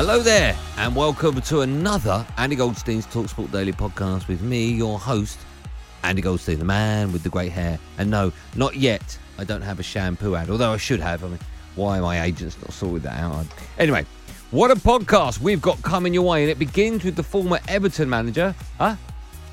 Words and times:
Hello 0.00 0.20
there, 0.20 0.56
and 0.76 0.94
welcome 0.94 1.40
to 1.40 1.62
another 1.62 2.24
Andy 2.36 2.54
Goldstein's 2.54 3.04
Talksport 3.04 3.50
Daily 3.50 3.72
podcast 3.72 4.28
with 4.28 4.40
me, 4.40 4.70
your 4.70 4.96
host, 4.96 5.40
Andy 6.04 6.22
Goldstein, 6.22 6.60
the 6.60 6.64
man 6.64 7.10
with 7.10 7.24
the 7.24 7.28
great 7.28 7.50
hair. 7.50 7.80
And 7.98 8.08
no, 8.08 8.32
not 8.54 8.76
yet. 8.76 9.18
I 9.38 9.42
don't 9.42 9.60
have 9.60 9.80
a 9.80 9.82
shampoo 9.82 10.36
ad, 10.36 10.50
although 10.50 10.70
I 10.70 10.76
should 10.76 11.00
have. 11.00 11.24
I 11.24 11.28
mean, 11.30 11.40
why 11.74 11.98
my 11.98 12.22
agent's 12.22 12.56
not 12.60 12.72
sorted 12.72 13.02
that 13.02 13.18
out? 13.18 13.44
Anyway, 13.76 14.06
what 14.52 14.70
a 14.70 14.76
podcast 14.76 15.40
we've 15.40 15.60
got 15.60 15.82
coming 15.82 16.14
your 16.14 16.22
way, 16.22 16.42
and 16.42 16.50
it 16.52 16.60
begins 16.60 17.02
with 17.02 17.16
the 17.16 17.24
former 17.24 17.58
Everton 17.66 18.08
manager. 18.08 18.54
Huh? 18.78 18.94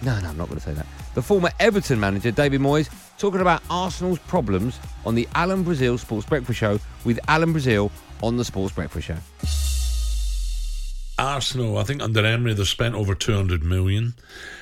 No, 0.03 0.19
no, 0.19 0.29
I'm 0.29 0.37
not 0.37 0.47
going 0.47 0.59
to 0.59 0.63
say 0.63 0.75
that. 0.75 0.85
The 1.15 1.23
former 1.23 1.49
Everton 1.59 1.99
manager, 1.99 2.29
David 2.29 2.61
Moyes, 2.61 2.87
talking 3.17 3.41
about 3.41 3.63
Arsenal's 3.71 4.19
problems 4.19 4.79
on 5.07 5.15
the 5.15 5.27
Alan 5.33 5.63
Brazil 5.63 5.97
Sports 5.97 6.27
Breakfast 6.27 6.59
Show 6.59 6.79
with 7.03 7.19
Alan 7.27 7.51
Brazil 7.51 7.91
on 8.21 8.37
the 8.37 8.45
Sports 8.45 8.75
Breakfast 8.75 9.07
Show. 9.07 9.17
Arsenal, 11.17 11.77
I 11.77 11.83
think 11.83 12.01
under 12.01 12.25
Emery, 12.25 12.53
they've 12.53 12.67
spent 12.67 12.95
over 12.95 13.15
200 13.15 13.63
million. 13.63 14.15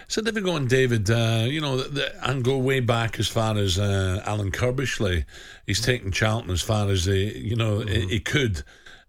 So 0.07 0.21
difficult 0.21 0.55
on 0.55 0.67
David, 0.67 1.09
uh, 1.09 1.45
you 1.47 1.59
know, 1.59 1.77
the, 1.77 1.89
the, 1.89 2.29
and 2.29 2.43
go 2.43 2.57
way 2.57 2.79
back 2.79 3.19
as 3.19 3.27
far 3.27 3.57
as 3.57 3.79
uh, 3.79 4.21
Alan 4.25 4.51
Curbishley. 4.51 5.25
He's 5.65 5.81
taken 5.81 6.11
Charlton 6.11 6.51
as 6.51 6.61
far 6.61 6.89
as 6.89 7.05
he, 7.05 7.37
you 7.37 7.55
know, 7.55 7.77
mm-hmm. 7.77 7.89
he, 7.89 8.07
he, 8.07 8.19
could. 8.19 8.63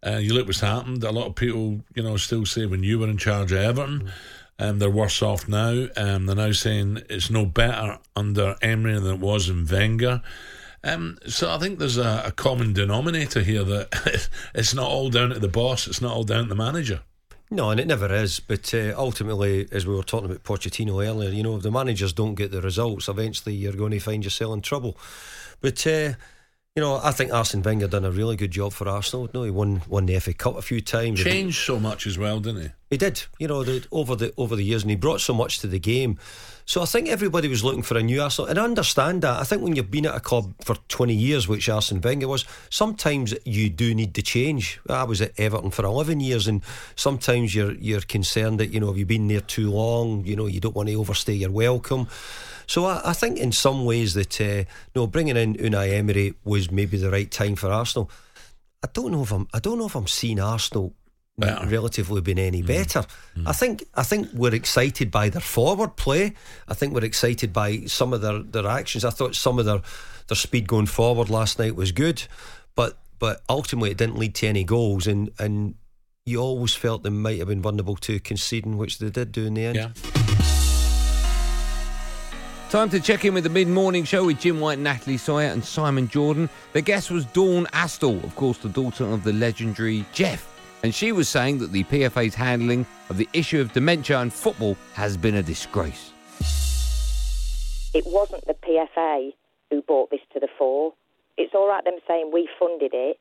Uh, 0.06 0.16
you 0.16 0.32
look 0.32 0.46
what's 0.46 0.60
happened. 0.60 1.04
A 1.04 1.10
lot 1.10 1.26
of 1.26 1.34
people, 1.34 1.80
you 1.94 2.02
know, 2.02 2.16
still 2.16 2.46
say 2.46 2.66
when 2.66 2.82
you 2.82 2.98
were 2.98 3.08
in 3.08 3.18
charge 3.18 3.52
of 3.52 3.58
Everton, 3.58 4.00
mm-hmm. 4.00 4.64
um, 4.64 4.78
they're 4.78 4.88
worse 4.88 5.20
off 5.22 5.46
now. 5.46 5.86
Um, 5.96 6.26
they're 6.26 6.36
now 6.36 6.52
saying 6.52 7.02
it's 7.10 7.28
no 7.28 7.44
better 7.44 7.98
under 8.16 8.56
Emery 8.62 8.98
than 8.98 9.14
it 9.14 9.20
was 9.20 9.50
in 9.50 9.66
Wenger. 9.66 10.22
Um, 10.82 11.18
so 11.26 11.50
I 11.50 11.58
think 11.58 11.78
there's 11.78 11.96
a, 11.96 12.24
a 12.26 12.32
common 12.32 12.74
denominator 12.74 13.40
here 13.40 13.64
that 13.64 14.28
it's 14.54 14.74
not 14.74 14.88
all 14.88 15.10
down 15.10 15.30
to 15.30 15.38
the 15.38 15.48
boss, 15.48 15.86
it's 15.86 16.00
not 16.00 16.14
all 16.14 16.24
down 16.24 16.44
to 16.44 16.48
the 16.48 16.54
manager. 16.54 17.00
No, 17.50 17.70
and 17.70 17.78
it 17.78 17.86
never 17.86 18.12
is. 18.12 18.40
But 18.40 18.72
uh, 18.74 18.94
ultimately, 18.96 19.68
as 19.70 19.86
we 19.86 19.94
were 19.94 20.02
talking 20.02 20.26
about 20.26 20.44
Pochettino 20.44 21.06
earlier, 21.06 21.30
you 21.30 21.42
know, 21.42 21.56
if 21.56 21.62
the 21.62 21.70
managers 21.70 22.12
don't 22.12 22.34
get 22.34 22.50
the 22.50 22.60
results, 22.62 23.08
eventually 23.08 23.54
you're 23.54 23.74
going 23.74 23.92
to 23.92 24.00
find 24.00 24.24
yourself 24.24 24.54
in 24.54 24.62
trouble. 24.62 24.96
But 25.60 25.86
uh, 25.86 26.14
you 26.76 26.82
know, 26.82 27.00
I 27.00 27.12
think 27.12 27.32
Arsene 27.32 27.62
Wenger 27.62 27.86
done 27.86 28.04
a 28.04 28.10
really 28.10 28.34
good 28.34 28.50
job 28.50 28.72
for 28.72 28.88
Arsenal. 28.88 29.30
No, 29.32 29.44
he 29.44 29.50
won 29.50 29.82
won 29.88 30.06
the 30.06 30.18
FA 30.18 30.32
Cup 30.32 30.56
a 30.56 30.62
few 30.62 30.80
times. 30.80 31.22
Changed 31.22 31.64
so 31.64 31.78
much 31.78 32.04
as 32.04 32.18
well, 32.18 32.40
didn't 32.40 32.62
he? 32.62 32.68
He 32.90 32.96
did. 32.96 33.22
You 33.38 33.46
know, 33.46 33.62
the, 33.62 33.86
over 33.92 34.16
the 34.16 34.34
over 34.36 34.56
the 34.56 34.64
years, 34.64 34.82
and 34.82 34.90
he 34.90 34.96
brought 34.96 35.20
so 35.20 35.32
much 35.32 35.60
to 35.60 35.68
the 35.68 35.78
game. 35.78 36.18
So 36.66 36.82
I 36.82 36.86
think 36.86 37.08
everybody 37.08 37.46
was 37.46 37.62
looking 37.62 37.84
for 37.84 37.96
a 37.96 38.02
new 38.02 38.20
Arsenal, 38.20 38.50
and 38.50 38.58
I 38.58 38.64
understand 38.64 39.22
that. 39.22 39.40
I 39.40 39.44
think 39.44 39.62
when 39.62 39.76
you've 39.76 39.90
been 39.90 40.06
at 40.06 40.16
a 40.16 40.20
club 40.20 40.52
for 40.62 40.74
20 40.88 41.14
years, 41.14 41.46
which 41.46 41.68
Arsene 41.68 42.00
Wenger 42.00 42.26
was, 42.26 42.44
sometimes 42.70 43.34
you 43.44 43.70
do 43.70 43.94
need 43.94 44.14
to 44.14 44.22
change. 44.22 44.80
I 44.88 45.04
was 45.04 45.20
at 45.20 45.38
Everton 45.38 45.70
for 45.70 45.84
11 45.84 46.18
years, 46.18 46.48
and 46.48 46.60
sometimes 46.96 47.54
you're 47.54 47.74
you're 47.74 48.00
concerned 48.00 48.58
that 48.58 48.70
you 48.70 48.80
know 48.80 48.90
if 48.90 48.98
you've 48.98 49.06
been 49.06 49.28
there 49.28 49.42
too 49.42 49.70
long, 49.70 50.24
you 50.24 50.34
know 50.34 50.46
you 50.46 50.58
don't 50.58 50.74
want 50.74 50.88
to 50.88 50.96
overstay 50.96 51.34
your 51.34 51.52
welcome. 51.52 52.08
So 52.66 52.86
I, 52.86 53.00
I 53.04 53.12
think 53.12 53.38
in 53.38 53.52
some 53.52 53.84
ways 53.84 54.14
that 54.14 54.40
uh, 54.40 54.64
no 54.94 55.06
bringing 55.06 55.36
in 55.36 55.54
Unai 55.54 55.92
Emery 55.92 56.34
was 56.44 56.70
maybe 56.70 56.96
the 56.96 57.10
right 57.10 57.30
time 57.30 57.56
for 57.56 57.68
Arsenal. 57.68 58.10
I 58.82 58.88
don't 58.92 59.12
know 59.12 59.22
if 59.22 59.32
I'm 59.32 59.48
I 59.54 59.60
don't 59.60 59.78
know 59.78 59.86
if 59.86 59.94
I'm 59.94 60.06
seeing 60.06 60.40
Arsenal 60.40 60.94
better. 61.38 61.66
relatively 61.66 62.20
been 62.20 62.38
any 62.38 62.62
mm. 62.62 62.66
better. 62.66 63.04
Mm. 63.36 63.48
I 63.48 63.52
think 63.52 63.84
I 63.94 64.02
think 64.02 64.28
we're 64.32 64.54
excited 64.54 65.10
by 65.10 65.28
their 65.28 65.40
forward 65.40 65.96
play. 65.96 66.34
I 66.68 66.74
think 66.74 66.94
we're 66.94 67.04
excited 67.04 67.52
by 67.52 67.80
some 67.86 68.12
of 68.12 68.20
their, 68.20 68.40
their 68.40 68.66
actions. 68.66 69.04
I 69.04 69.10
thought 69.10 69.34
some 69.34 69.58
of 69.58 69.64
their 69.64 69.80
their 70.28 70.36
speed 70.36 70.68
going 70.68 70.86
forward 70.86 71.30
last 71.30 71.58
night 71.58 71.76
was 71.76 71.92
good, 71.92 72.24
but 72.74 72.98
but 73.18 73.42
ultimately 73.48 73.90
it 73.90 73.98
didn't 73.98 74.18
lead 74.18 74.34
to 74.36 74.46
any 74.46 74.64
goals 74.64 75.06
and 75.06 75.30
and 75.38 75.74
you 76.26 76.40
always 76.40 76.74
felt 76.74 77.02
they 77.02 77.10
might 77.10 77.38
have 77.38 77.48
been 77.48 77.60
vulnerable 77.60 77.96
to 77.96 78.18
conceding, 78.18 78.78
which 78.78 78.98
they 78.98 79.10
did 79.10 79.30
do 79.30 79.44
in 79.44 79.54
the 79.54 79.64
end. 79.66 79.76
Yeah. 79.76 80.33
Time 82.74 82.90
to 82.90 82.98
check 82.98 83.24
in 83.24 83.34
with 83.34 83.44
the 83.44 83.50
mid 83.50 83.68
morning 83.68 84.02
show 84.02 84.24
with 84.24 84.40
Jim 84.40 84.58
White, 84.58 84.80
Natalie 84.80 85.16
Sawyer, 85.16 85.46
and 85.46 85.64
Simon 85.64 86.08
Jordan. 86.08 86.50
The 86.72 86.82
guest 86.82 87.08
was 87.08 87.24
Dawn 87.26 87.66
Astle, 87.66 88.20
of 88.24 88.34
course, 88.34 88.58
the 88.58 88.68
daughter 88.68 89.04
of 89.04 89.22
the 89.22 89.32
legendary 89.32 90.04
Jeff. 90.12 90.44
and 90.82 90.92
she 90.92 91.12
was 91.12 91.28
saying 91.28 91.58
that 91.58 91.70
the 91.70 91.84
PFA's 91.84 92.34
handling 92.34 92.84
of 93.10 93.16
the 93.16 93.28
issue 93.32 93.60
of 93.60 93.72
dementia 93.72 94.20
in 94.22 94.28
football 94.28 94.76
has 94.94 95.16
been 95.16 95.36
a 95.36 95.42
disgrace. 95.44 96.10
It 97.94 98.06
wasn't 98.06 98.44
the 98.46 98.54
PFA 98.54 99.32
who 99.70 99.80
brought 99.80 100.10
this 100.10 100.22
to 100.32 100.40
the 100.40 100.48
fore. 100.58 100.94
It's 101.36 101.54
all 101.54 101.68
right 101.68 101.84
them 101.84 101.98
saying 102.08 102.32
we 102.34 102.48
funded 102.58 102.90
it. 102.92 103.20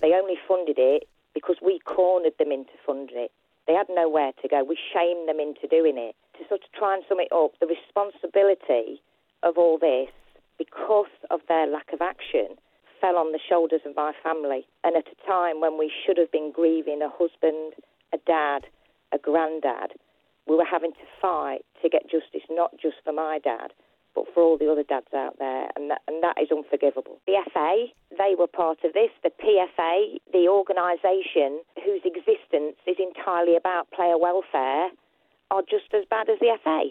They 0.00 0.12
only 0.12 0.34
funded 0.48 0.76
it 0.76 1.08
because 1.34 1.58
we 1.62 1.78
cornered 1.84 2.36
them 2.40 2.50
into 2.50 2.72
funding 2.84 3.16
it. 3.16 3.30
They 3.68 3.74
had 3.74 3.86
nowhere 3.90 4.32
to 4.40 4.48
go. 4.48 4.64
We 4.64 4.78
shamed 4.92 5.28
them 5.28 5.38
into 5.38 5.68
doing 5.68 5.98
it. 5.98 6.16
To 6.38 6.48
sort 6.48 6.64
of 6.64 6.72
try 6.72 6.94
and 6.94 7.04
sum 7.06 7.20
it 7.20 7.30
up, 7.30 7.52
the 7.60 7.68
responsibility 7.68 9.02
of 9.42 9.58
all 9.58 9.76
this, 9.76 10.08
because 10.56 11.12
of 11.30 11.40
their 11.48 11.66
lack 11.66 11.92
of 11.92 12.00
action, 12.00 12.56
fell 13.00 13.16
on 13.16 13.32
the 13.32 13.38
shoulders 13.38 13.82
of 13.84 13.94
my 13.94 14.12
family. 14.22 14.66
And 14.82 14.96
at 14.96 15.04
a 15.06 15.26
time 15.26 15.60
when 15.60 15.78
we 15.78 15.92
should 15.92 16.16
have 16.16 16.32
been 16.32 16.50
grieving 16.50 17.02
a 17.02 17.10
husband, 17.12 17.74
a 18.14 18.18
dad, 18.26 18.64
a 19.12 19.18
granddad, 19.18 19.92
we 20.48 20.56
were 20.56 20.64
having 20.64 20.92
to 20.92 21.06
fight 21.20 21.60
to 21.82 21.90
get 21.90 22.10
justice, 22.10 22.48
not 22.50 22.72
just 22.80 22.96
for 23.04 23.12
my 23.12 23.38
dad, 23.38 23.72
but 24.14 24.24
for 24.34 24.42
all 24.42 24.58
the 24.58 24.70
other 24.70 24.82
dads 24.82 25.12
out 25.14 25.38
there, 25.38 25.68
and 25.76 25.90
that, 25.90 26.02
and 26.06 26.22
that 26.22 26.36
is 26.40 26.50
unforgivable. 26.50 27.20
The 27.26 27.38
FA, 27.52 27.86
they 28.16 28.34
were 28.38 28.46
part 28.46 28.78
of 28.84 28.92
this. 28.92 29.10
The 29.22 29.30
PFA, 29.30 30.18
the 30.32 30.48
organisation 30.48 31.62
whose 31.84 32.02
existence 32.04 32.76
is 32.86 32.96
entirely 32.98 33.56
about 33.56 33.90
player 33.90 34.18
welfare, 34.18 34.90
are 35.50 35.62
just 35.62 35.94
as 35.94 36.04
bad 36.10 36.28
as 36.28 36.38
the 36.40 36.56
FA. 36.62 36.90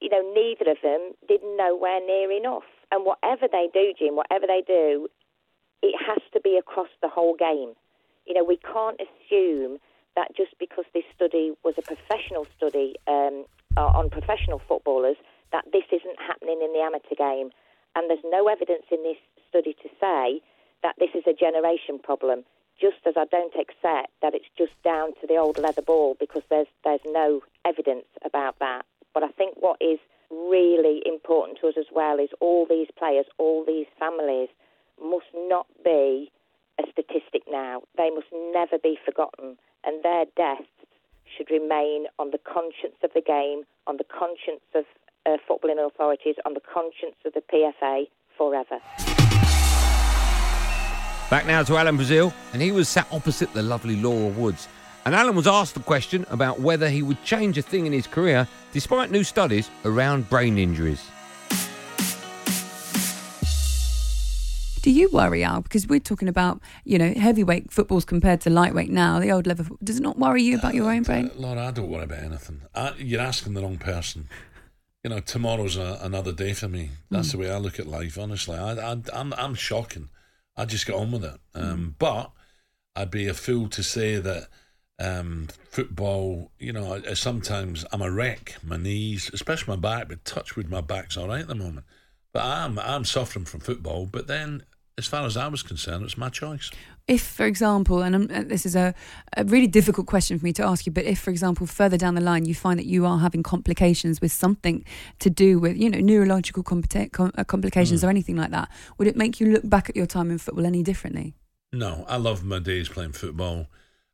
You 0.00 0.08
know, 0.10 0.22
neither 0.34 0.70
of 0.70 0.78
them 0.82 1.12
did 1.28 1.40
nowhere 1.56 2.00
near 2.04 2.30
enough. 2.32 2.68
And 2.90 3.04
whatever 3.04 3.48
they 3.50 3.68
do, 3.72 3.92
Jim, 3.98 4.16
whatever 4.16 4.46
they 4.46 4.62
do, 4.66 5.08
it 5.82 5.94
has 6.06 6.22
to 6.32 6.40
be 6.40 6.56
across 6.56 6.88
the 7.02 7.08
whole 7.08 7.36
game. 7.36 7.74
You 8.26 8.34
know, 8.34 8.44
we 8.44 8.56
can't 8.56 9.00
assume 9.00 9.78
that 10.16 10.34
just 10.36 10.54
because 10.58 10.84
this 10.94 11.04
study 11.14 11.52
was 11.64 11.74
a 11.76 11.82
professional 11.82 12.46
study 12.56 12.94
um, 13.06 13.44
on 13.76 14.08
professional 14.10 14.62
footballers, 14.66 15.16
that 15.52 15.64
this 15.72 15.84
isn't 15.92 16.18
amateur 16.84 17.16
game. 17.16 17.50
And 17.96 18.10
there's 18.10 18.24
no 18.24 18.48
evidence 18.48 18.84
in 18.90 19.02
this 19.02 19.18
study 19.48 19.74
to 19.82 19.88
say 20.00 20.40
that 20.82 20.96
this 20.98 21.10
is 21.14 21.24
a 21.26 21.32
generation 21.32 21.98
problem. 21.98 22.44
Just 22.80 23.06
as 23.06 23.14
I 23.16 23.24
don't 23.26 23.54
accept 23.54 24.10
that 24.20 24.34
it's 24.34 24.50
just 24.58 24.72
down 24.82 25.14
to 25.20 25.26
the 25.26 25.36
old 25.36 25.58
leather 25.58 25.82
ball 25.82 26.16
because 26.18 26.42
there's 26.50 26.66
there's 26.84 27.06
no 27.06 27.40
evidence 27.64 28.06
about 28.24 28.58
that. 28.58 28.84
But 29.14 29.22
I 29.22 29.28
think 29.28 29.56
what 29.60 29.78
is 29.80 29.98
really 30.30 31.00
important 31.06 31.58
to 31.60 31.68
us 31.68 31.74
as 31.78 31.86
well 31.94 32.18
is 32.18 32.30
all 32.40 32.66
these 32.68 32.88
players, 32.98 33.26
all 33.38 33.64
these 33.64 33.86
families 33.98 34.48
must 35.00 35.30
not 35.34 35.66
be 35.84 36.32
a 36.78 36.82
statistic 36.90 37.42
now. 37.48 37.82
They 37.96 38.10
must 38.10 38.26
never 38.52 38.78
be 38.82 38.98
forgotten, 39.04 39.56
and 39.84 40.02
their 40.02 40.24
deaths 40.36 40.68
should 41.24 41.50
remain 41.50 42.06
on 42.18 42.30
the 42.30 42.38
conscience 42.38 42.98
of 43.02 43.10
the 43.14 43.20
game, 43.20 43.62
on 43.86 43.96
the 43.96 44.04
conscience 44.04 44.66
of 44.74 44.84
uh, 45.26 45.36
footballing 45.48 45.84
authorities, 45.86 46.36
on 46.44 46.54
the 46.54 46.60
conscience 46.60 47.16
of 47.24 47.32
the 47.32 47.42
PFA 47.52 48.04
forever. 48.36 48.80
Back 51.30 51.46
now 51.46 51.62
to 51.62 51.76
Alan 51.76 51.96
Brazil, 51.96 52.32
and 52.52 52.60
he 52.60 52.70
was 52.70 52.88
sat 52.88 53.06
opposite 53.10 53.52
the 53.52 53.62
lovely 53.62 53.96
Laura 53.96 54.28
Woods. 54.28 54.68
And 55.06 55.14
Alan 55.14 55.36
was 55.36 55.46
asked 55.46 55.74
the 55.74 55.80
question 55.80 56.24
about 56.30 56.60
whether 56.60 56.88
he 56.88 57.02
would 57.02 57.22
change 57.24 57.58
a 57.58 57.62
thing 57.62 57.86
in 57.86 57.92
his 57.92 58.06
career 58.06 58.48
despite 58.72 59.10
new 59.10 59.24
studies 59.24 59.70
around 59.84 60.28
brain 60.30 60.56
injuries. 60.56 61.04
Do 64.84 64.90
you 64.90 65.08
worry, 65.10 65.42
Al? 65.42 65.62
Because 65.62 65.86
we're 65.86 65.98
talking 65.98 66.28
about, 66.28 66.60
you 66.84 66.98
know, 66.98 67.14
heavyweight 67.14 67.72
footballs 67.72 68.04
compared 68.04 68.42
to 68.42 68.50
lightweight 68.50 68.90
now, 68.90 69.18
the 69.18 69.32
old 69.32 69.46
level. 69.46 69.78
Does 69.82 69.96
it 69.96 70.02
not 70.02 70.18
worry 70.18 70.42
you 70.42 70.58
about 70.58 70.74
your 70.74 70.90
own 70.90 71.04
brain? 71.04 71.30
Uh, 71.30 71.40
Laura, 71.40 71.68
I 71.68 71.70
don't 71.70 71.88
worry 71.88 72.04
about 72.04 72.22
anything. 72.22 72.60
I, 72.74 72.92
you're 72.98 73.22
asking 73.22 73.54
the 73.54 73.62
wrong 73.62 73.78
person. 73.78 74.28
You 75.04 75.10
know, 75.10 75.20
tomorrow's 75.20 75.76
a, 75.76 75.98
another 76.00 76.32
day 76.32 76.54
for 76.54 76.66
me. 76.66 76.88
That's 77.10 77.32
the 77.32 77.38
way 77.38 77.50
I 77.50 77.58
look 77.58 77.78
at 77.78 77.86
life. 77.86 78.18
Honestly, 78.18 78.56
I, 78.56 78.72
I, 78.72 78.96
I'm 79.12 79.34
I'm 79.34 79.54
shocking. 79.54 80.08
I 80.56 80.64
just 80.64 80.86
get 80.86 80.94
on 80.96 81.12
with 81.12 81.24
it. 81.24 81.38
Um, 81.54 81.94
But 81.98 82.32
I'd 82.96 83.10
be 83.10 83.28
a 83.28 83.34
fool 83.34 83.68
to 83.68 83.82
say 83.82 84.16
that 84.16 84.48
um, 84.98 85.48
football. 85.68 86.52
You 86.58 86.72
know, 86.72 86.94
I, 86.94 87.10
I 87.10 87.14
sometimes 87.14 87.84
I'm 87.92 88.00
a 88.00 88.10
wreck. 88.10 88.56
My 88.62 88.78
knees, 88.78 89.30
especially 89.34 89.76
my 89.76 89.80
back, 89.80 90.08
but 90.08 90.24
touch 90.24 90.56
with 90.56 90.70
my 90.70 90.80
back's 90.80 91.18
all 91.18 91.28
right 91.28 91.42
at 91.42 91.48
the 91.48 91.54
moment. 91.54 91.84
But 92.32 92.44
I'm 92.44 92.78
I'm 92.78 93.04
suffering 93.04 93.44
from 93.44 93.60
football. 93.60 94.06
But 94.06 94.26
then, 94.26 94.62
as 94.96 95.06
far 95.06 95.26
as 95.26 95.36
I 95.36 95.48
was 95.48 95.62
concerned, 95.62 96.04
it's 96.04 96.16
my 96.16 96.28
choice. 96.28 96.70
If, 97.06 97.22
for 97.22 97.44
example, 97.44 98.02
and 98.02 98.14
I'm, 98.14 98.30
uh, 98.32 98.44
this 98.46 98.64
is 98.64 98.76
a, 98.76 98.94
a 99.36 99.44
really 99.44 99.66
difficult 99.66 100.06
question 100.06 100.38
for 100.38 100.44
me 100.44 100.52
to 100.54 100.64
ask 100.64 100.86
you, 100.86 100.92
but 100.92 101.04
if, 101.04 101.18
for 101.18 101.30
example, 101.30 101.66
further 101.66 101.98
down 101.98 102.14
the 102.14 102.20
line 102.20 102.46
you 102.46 102.54
find 102.54 102.78
that 102.78 102.86
you 102.86 103.04
are 103.04 103.18
having 103.18 103.42
complications 103.42 104.20
with 104.20 104.32
something 104.32 104.84
to 105.18 105.28
do 105.28 105.58
with, 105.58 105.76
you 105.76 105.90
know, 105.90 105.98
neurological 105.98 106.62
com- 106.62 106.84
uh, 106.94 107.44
complications 107.44 108.04
or 108.04 108.08
anything 108.08 108.36
like 108.36 108.50
that, 108.50 108.70
would 108.96 109.08
it 109.08 109.16
make 109.16 109.40
you 109.40 109.52
look 109.52 109.68
back 109.68 109.90
at 109.90 109.96
your 109.96 110.06
time 110.06 110.30
in 110.30 110.38
football 110.38 110.64
any 110.64 110.82
differently? 110.82 111.34
No, 111.72 112.04
I 112.08 112.16
love 112.16 112.44
my 112.44 112.60
days 112.60 112.88
playing 112.88 113.12
football. 113.12 113.66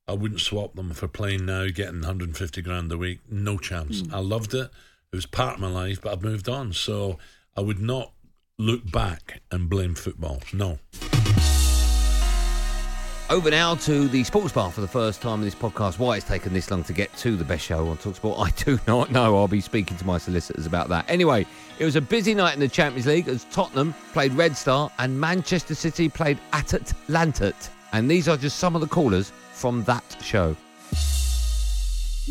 I 0.09 0.15
wouldn't 0.15 0.41
swap 0.41 0.75
them 0.75 0.93
for 0.93 1.07
playing 1.07 1.45
now, 1.45 1.67
getting 1.67 2.01
150 2.01 2.63
grand 2.63 2.91
a 2.91 2.99
week. 2.99 3.21
No 3.31 3.59
chance. 3.59 4.03
I 4.13 4.19
loved 4.19 4.55
it. 4.55 4.71
It 5.13 5.17
was 5.17 5.27
part 5.27 5.55
of 5.55 5.61
my 5.61 5.71
life, 5.71 6.01
but 6.01 6.13
I've 6.13 6.23
moved 6.23 6.49
on. 6.49 6.73
So 6.73 7.19
I 7.57 7.61
would 7.61 7.79
not 7.79 8.13
look 8.61 8.91
back 8.93 9.41
and 9.51 9.71
blame 9.71 9.95
football. 9.95 10.41
No. 10.53 10.79
Over 13.31 13.51
now 13.51 13.77
to 13.77 14.09
the 14.09 14.25
sports 14.25 14.53
bar 14.53 14.71
for 14.73 14.81
the 14.81 14.89
first 14.89 15.23
time 15.23 15.39
in 15.39 15.45
this 15.45 15.55
podcast. 15.55 15.99
Why 15.99 16.17
it's 16.17 16.27
taken 16.27 16.53
this 16.53 16.71
long 16.71 16.83
to 16.85 16.93
get 16.93 17.17
to 17.19 17.37
the 17.37 17.45
best 17.45 17.65
show 17.65 17.87
on 17.89 17.97
Talksport, 17.97 18.39
I 18.45 18.51
do 18.63 18.79
not 18.87 19.11
know. 19.13 19.37
I'll 19.39 19.49
be 19.49 19.61
speaking 19.61 19.97
to 19.97 20.07
my 20.07 20.19
solicitors 20.19 20.67
about 20.67 20.89
that. 20.89 21.09
Anyway, 21.09 21.47
it 21.79 21.85
was 21.85 21.97
a 21.97 22.01
busy 22.01 22.35
night 22.35 22.55
in 22.55 22.61
the 22.61 22.69
Champions 22.69 23.07
League 23.07 23.29
as 23.29 23.45
Tottenham 23.45 23.95
played 24.13 24.33
Red 24.33 24.57
Star 24.57 24.91
and 24.99 25.19
Manchester 25.19 25.75
City 25.75 26.09
played 26.09 26.39
Atalanta. 26.53 27.55
And 27.93 28.11
these 28.11 28.29
are 28.29 28.37
just 28.37 28.59
some 28.59 28.75
of 28.75 28.81
the 28.81 28.89
callers 28.89 29.33
from 29.53 29.85
that 29.85 30.17
show. 30.21 30.55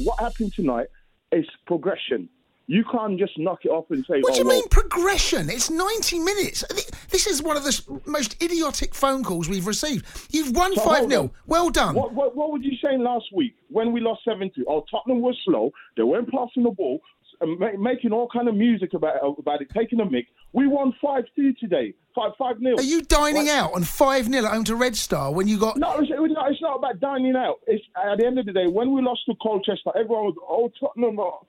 what 0.04 0.20
happened 0.20 0.54
tonight 0.54 0.88
is 1.31 1.46
progression. 1.66 2.30
You 2.69 2.83
can't 2.83 3.18
just 3.18 3.36
knock 3.39 3.66
it 3.66 3.69
off 3.69 3.86
and 3.89 4.06
say, 4.06 4.19
What 4.19 4.30
oh, 4.30 4.33
do 4.33 4.39
you 4.42 4.45
well, 4.45 4.60
mean 4.60 4.69
progression? 4.69 5.50
It's 5.50 5.71
90 5.71 6.19
minutes. 6.19 6.63
This 7.10 7.25
is 7.25 7.42
one 7.42 7.57
of 7.57 7.63
the 7.63 8.00
most 8.06 8.42
idiotic 8.44 8.94
phone 8.94 9.24
calls 9.24 9.50
we've 9.50 9.66
received. 9.66 10.06
You've 10.30 10.56
won 10.56 10.75
So 10.75 10.83
5 10.83 10.98
hold 11.00 11.10
0. 11.10 11.31
Well 11.48 11.71
done. 11.71 11.95
What, 11.95 12.13
what, 12.13 12.36
what 12.36 12.51
were 12.51 12.60
you 12.60 12.77
saying 12.86 13.01
last 13.01 13.25
week 13.33 13.56
when 13.69 13.92
we 13.92 14.01
lost 14.01 14.21
7 14.24 14.51
2? 14.56 14.66
Oh, 14.68 14.86
Tottenham 14.92 15.19
was 15.19 15.36
slow. 15.45 15.71
They 15.98 16.04
weren't 16.04 16.30
passing 16.30 16.62
the 16.62 16.69
ball, 16.69 17.01
um, 17.42 17.57
making 17.80 18.12
all 18.12 18.30
kind 18.31 18.48
of 18.48 18.54
music 18.54 18.94
about, 18.94 19.16
about 19.39 19.63
it, 19.63 19.69
taking 19.75 20.00
a 20.00 20.06
mic. 20.06 20.27
We 20.54 20.68
won 20.68 20.94
5 21.01 21.24
2 21.36 21.54
today. 21.54 21.95
5 22.13 22.33
5 22.38 22.60
0. 22.60 22.75
Are 22.77 22.83
you 22.83 23.01
dining 23.01 23.50
out 23.50 23.74
on 23.74 23.83
5 23.83 24.25
0 24.27 24.45
at 24.45 24.54
home 24.54 24.63
to 24.66 24.75
Red 24.75 24.95
Star 24.95 25.31
when 25.31 25.48
you 25.48 25.57
got. 25.57 25.77
No, 25.77 25.98
it's, 25.98 26.12
it's 26.12 26.62
not 26.62 26.77
about 26.77 27.00
dining 27.00 27.36
out. 27.36 27.62
It's 27.66 27.83
at 27.95 28.19
the 28.19 28.27
end 28.27 28.38
of 28.38 28.45
the 28.45 28.54
day 28.54 28.68
when 28.68 28.94
we 28.94 29.01
lost 29.01 29.21
to 29.25 29.33
Colchester, 29.42 29.89
everyone 29.95 30.25
was 30.25 30.36
oh 30.48 30.71
Tottenham. 30.80 31.19
oh." 31.19 31.48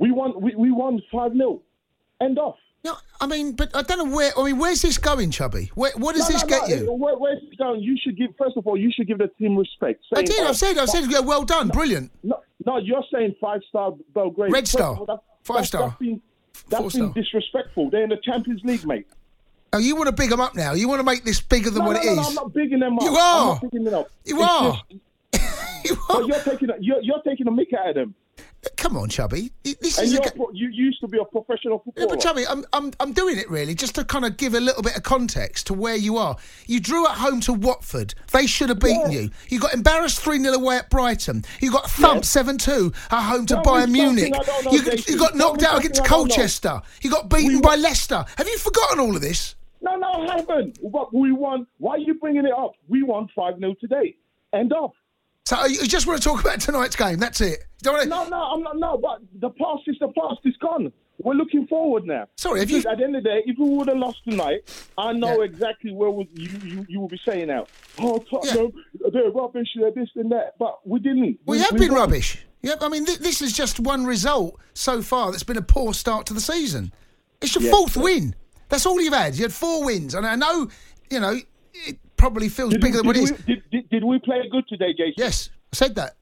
We 0.00 0.10
won. 0.10 0.40
We, 0.40 0.54
we 0.56 0.72
won 0.72 1.00
five 1.12 1.32
0 1.32 1.60
End 2.20 2.38
off. 2.38 2.56
No, 2.82 2.96
I 3.20 3.26
mean, 3.26 3.52
but 3.52 3.76
I 3.76 3.82
don't 3.82 3.98
know 4.08 4.16
where. 4.16 4.32
I 4.36 4.42
mean, 4.44 4.56
where's 4.58 4.80
this 4.82 4.96
going, 4.96 5.30
Chubby? 5.30 5.70
Where, 5.74 5.92
what 5.96 6.16
does 6.16 6.28
No, 6.28 6.32
this 6.32 6.42
no, 6.42 6.48
get 6.48 6.68
no, 6.68 6.74
you? 6.74 6.92
Where, 6.92 7.16
where's 7.18 7.42
it 7.42 7.58
going? 7.58 7.80
You 7.82 7.96
should 8.02 8.16
give. 8.16 8.30
First 8.38 8.56
of 8.56 8.66
all, 8.66 8.76
you 8.78 8.90
should 8.90 9.06
give 9.06 9.18
the 9.18 9.28
team 9.38 9.56
respect. 9.56 10.02
I 10.12 10.16
Saying, 10.16 10.26
did. 10.28 10.40
oh, 10.40 10.48
I've 10.48 10.56
said. 10.56 10.78
I've 10.78 10.88
said. 10.88 11.04
yeah, 11.10 11.20
Well 11.20 11.44
done. 11.44 11.68
Brilliant. 11.68 12.10
No, 12.22 12.40
no, 12.64 12.78
you're 12.78 13.04
saying 13.12 13.34
five 13.40 13.60
star 13.68 13.92
Belgrade. 14.14 14.50
Red 14.52 14.66
Star. 14.66 14.96
all, 14.96 15.04
that's- 15.06 15.24
Five 15.44 15.54
that's- 15.56 15.68
star. 15.68 15.82
That's 15.88 15.98
been, 15.98 16.22
that's 16.70 16.94
been 16.96 17.12
disrespectful. 17.12 17.90
They're 17.90 18.04
in 18.04 18.10
the 18.10 18.18
Champions 18.24 18.62
League, 18.64 18.86
mate. 18.86 19.06
Oh, 19.72 19.78
you 19.78 19.94
want 19.94 20.08
to 20.08 20.12
big 20.12 20.30
them 20.30 20.40
up 20.40 20.54
now? 20.56 20.72
You 20.72 20.88
want 20.88 20.98
to 21.00 21.04
make 21.04 21.24
this 21.24 21.40
bigger 21.40 21.70
than 21.70 21.84
what 21.84 21.96
it 21.96 22.04
is? 22.04 22.16
no, 22.16 22.22
I'm 22.22 22.34
not 22.34 22.52
bigging 22.54 22.80
them 22.80 22.98
up. 22.98 23.04
You 23.04 23.14
are. 23.16 23.40
I'm 23.42 23.48
not 23.48 23.62
bigging 23.62 23.84
them 23.84 23.94
up. 23.94 24.10
You 24.24 24.36
It's 24.40 24.50
are. 24.50 24.82
just- 24.90 25.84
You 25.84 25.96
but 26.08 26.16
are. 26.16 26.22
you're 26.26 26.40
taking 26.40 26.70
a, 26.70 26.74
you're, 26.80 27.00
you're 27.02 27.22
taking 27.26 27.46
a 27.46 27.50
mick 27.52 27.72
out 27.78 27.90
of 27.90 27.94
them. 27.94 28.14
Come 28.80 28.96
on, 28.96 29.10
Chubby. 29.10 29.52
This 29.62 29.98
And 29.98 30.06
is 30.06 30.14
a. 30.14 30.22
pro- 30.34 30.50
you 30.54 30.68
used 30.70 31.00
to 31.02 31.06
be 31.06 31.18
a 31.18 31.24
professional 31.26 31.82
Yeah, 31.84 31.84
footballer. 31.84 32.08
but 32.08 32.20
Chubby, 32.20 32.46
I'm, 32.48 32.64
I'm, 32.72 32.90
I'm 32.98 33.12
doing 33.12 33.36
it 33.36 33.48
really 33.50 33.74
just 33.74 33.94
to 33.96 34.04
kind 34.06 34.24
of 34.24 34.38
give 34.38 34.54
a 34.54 34.58
little 34.60 34.82
bit 34.82 34.96
of 34.96 35.02
context 35.02 35.66
to 35.66 35.74
where 35.74 35.96
you 35.96 36.16
are. 36.16 36.34
You 36.66 36.80
drew 36.80 37.06
at 37.06 37.18
home 37.18 37.40
to 37.42 37.52
Watford. 37.52 38.14
They 38.32 38.46
should 38.46 38.70
have 38.70 38.78
beaten 38.80 39.12
Yeah. 39.12 39.20
you. 39.20 39.30
You 39.50 39.60
got 39.60 39.74
embarrassed 39.74 40.20
3 40.20 40.38
0 40.42 40.54
away 40.54 40.78
at 40.78 40.88
Brighton. 40.88 41.44
You 41.60 41.70
got 41.70 41.90
thumped 41.90 42.24
7 42.24 42.56
2 42.56 42.90
at 43.10 43.20
home 43.22 43.44
to 43.46 43.56
me 43.58 43.62
Bayern 43.62 43.90
Munich. 43.90 44.32
Know, 44.32 44.70
You, 44.72 44.82
you 45.06 45.18
got 45.18 45.36
knocked 45.36 45.62
out 45.62 45.80
against. 45.80 46.02
Colchester. 46.06 46.80
You 47.02 47.10
got 47.10 47.28
beaten 47.28 47.56
We 47.56 47.60
by 47.60 47.76
Leicester. 47.76 48.24
Have 48.38 48.48
you 48.48 48.56
forgotten 48.56 48.98
all 48.98 49.14
of 49.14 49.20
this? 49.20 49.56
No, 49.82 49.94
no, 49.96 50.08
I 50.10 50.36
haven't. 50.36 50.78
But 50.90 51.12
we 51.14 51.32
won. 51.32 51.66
Why 51.76 51.96
are 51.96 51.98
you 51.98 52.14
bringing 52.14 52.46
it 52.46 52.52
up? 52.52 52.72
We 52.88 53.02
won 53.02 53.28
5 53.36 53.58
0 53.58 53.74
today. 53.78 54.16
End 54.54 54.72
of. 54.72 54.92
So 55.50 55.56
uh, 55.56 55.64
you 55.66 55.84
just 55.88 56.06
want 56.06 56.22
to 56.22 56.28
talk 56.28 56.40
about 56.40 56.60
tonight's 56.60 56.94
game. 56.94 57.18
That's 57.18 57.40
it. 57.40 57.64
To, 57.82 57.90
No, 58.06 58.28
no, 58.28 58.36
I'm 58.36 58.62
not. 58.62 58.78
No, 58.78 58.96
but 58.98 59.18
the 59.40 59.50
past 59.50 59.82
is 59.88 59.96
the 59.98 60.06
past. 60.06 60.38
It's 60.44 60.56
gone. 60.58 60.92
We're 61.18 61.34
looking 61.34 61.66
forward 61.66 62.04
now. 62.06 62.28
Sorry, 62.36 62.60
have 62.60 62.70
you- 62.70 62.78
At 62.88 62.98
the 62.98 63.02
end 63.04 63.16
of 63.16 63.24
the 63.24 63.28
day, 63.30 63.42
if 63.46 63.58
we 63.58 63.68
would 63.68 63.88
have 63.88 63.96
lost 63.96 64.18
tonight, 64.28 64.60
I 64.96 65.12
know 65.12 65.38
Yeah. 65.38 65.46
exactly 65.46 65.92
where 65.92 66.08
would 66.08 66.28
you, 66.38 66.50
you 66.64 66.86
you 66.88 67.00
will 67.00 67.08
be 67.08 67.18
saying 67.26 67.48
now. 67.48 67.66
Oh, 67.98 68.18
Tottenham, 68.18 68.70
they're 69.12 69.30
rubbish. 69.32 69.66
They're 69.74 69.90
this 69.90 70.08
and 70.14 70.30
that. 70.30 70.54
But 70.60 70.86
we 70.86 71.00
didn't. 71.00 71.40
We 71.46 71.58
have 71.58 71.76
been 71.76 71.90
won. 71.94 72.02
rubbish. 72.02 72.46
Yeah, 72.62 72.74
I 72.80 72.88
mean, 72.88 73.04
th- 73.04 73.18
this 73.18 73.42
is 73.42 73.52
just 73.52 73.80
one 73.80 74.06
result 74.06 74.54
so 74.74 75.02
far 75.02 75.32
that's 75.32 75.42
been 75.42 75.56
a 75.58 75.62
poor 75.62 75.94
start 75.94 76.26
to 76.26 76.32
the 76.34 76.40
season. 76.40 76.92
It's 77.42 77.56
your 77.56 77.64
Yeah. 77.64 77.72
fourth 77.72 77.96
win. 77.96 78.36
That's 78.68 78.86
all 78.86 79.00
you've 79.00 79.12
had. 79.14 79.34
You 79.34 79.42
had 79.42 79.52
four 79.52 79.84
wins. 79.84 80.14
And 80.14 80.24
I 80.24 80.36
know, 80.36 80.68
you 81.10 81.18
know, 81.18 81.40
it 81.74 81.98
probably 82.20 82.48
feels 82.48 82.72
Did, 82.72 82.80
bigger 82.82 82.98
than 82.98 83.06
what 83.06 83.16
it 83.16 83.26
did, 83.26 83.46
we, 83.46 83.54
did, 83.54 83.70
did, 83.70 83.90
did 83.90 84.04
we 84.04 84.18
play 84.18 84.42
good 84.52 84.68
today, 84.68 84.92
Jason? 84.92 85.14
Yes, 85.16 85.48
I 85.72 85.76
said 85.76 85.94
that. 85.96 86.16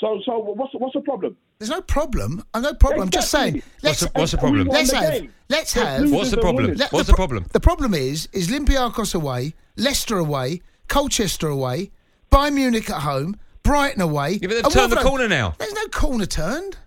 So, 0.00 0.20
so 0.24 0.38
what's 0.38 0.72
what's 0.74 0.94
the 0.94 1.00
problem? 1.00 1.36
There's 1.58 1.70
no 1.70 1.80
problem. 1.80 2.42
I'm 2.54 2.62
no 2.62 2.74
problem. 2.74 3.02
I'm 3.02 3.10
just 3.10 3.30
saying. 3.30 3.56
Exactly. 3.56 3.88
Let's, 3.88 4.00
the- 4.00 4.10
what's 4.14 4.32
the 4.32 4.38
problem? 4.38 4.68
let's 4.68 4.90
the 4.90 4.96
have. 4.96 5.12
game. 5.12 5.32
Let's 5.48 5.72
have. 5.74 6.10
What's 6.10 6.30
the 6.30 6.38
problem? 6.38 6.74
Let- 6.74 6.92
What's 6.92 7.06
the 7.06 7.12
the 7.12 7.16
problem? 7.16 7.46
The 7.52 7.60
problem 7.60 7.94
is, 7.94 8.28
is 8.32 8.48
Olympiacos 8.48 9.14
away, 9.14 9.54
Leicester 9.76 10.18
away, 10.18 10.62
Colchester 10.88 11.48
away, 11.48 11.90
Bayern 12.32 12.54
Munich 12.54 12.90
at 12.90 13.02
home, 13.02 13.36
Brighton 13.62 14.00
away. 14.00 14.32
Yeah, 14.32 14.48
but 14.48 14.48
they've 14.50 14.64
and 14.64 14.72
turned 14.72 14.92
the 14.92 14.96
Wolverhampton- 14.96 15.10
corner 15.10 15.28
now. 15.28 15.54
There's 15.58 15.74
no 15.74 15.86
corner 15.88 16.26
turned. 16.26 16.78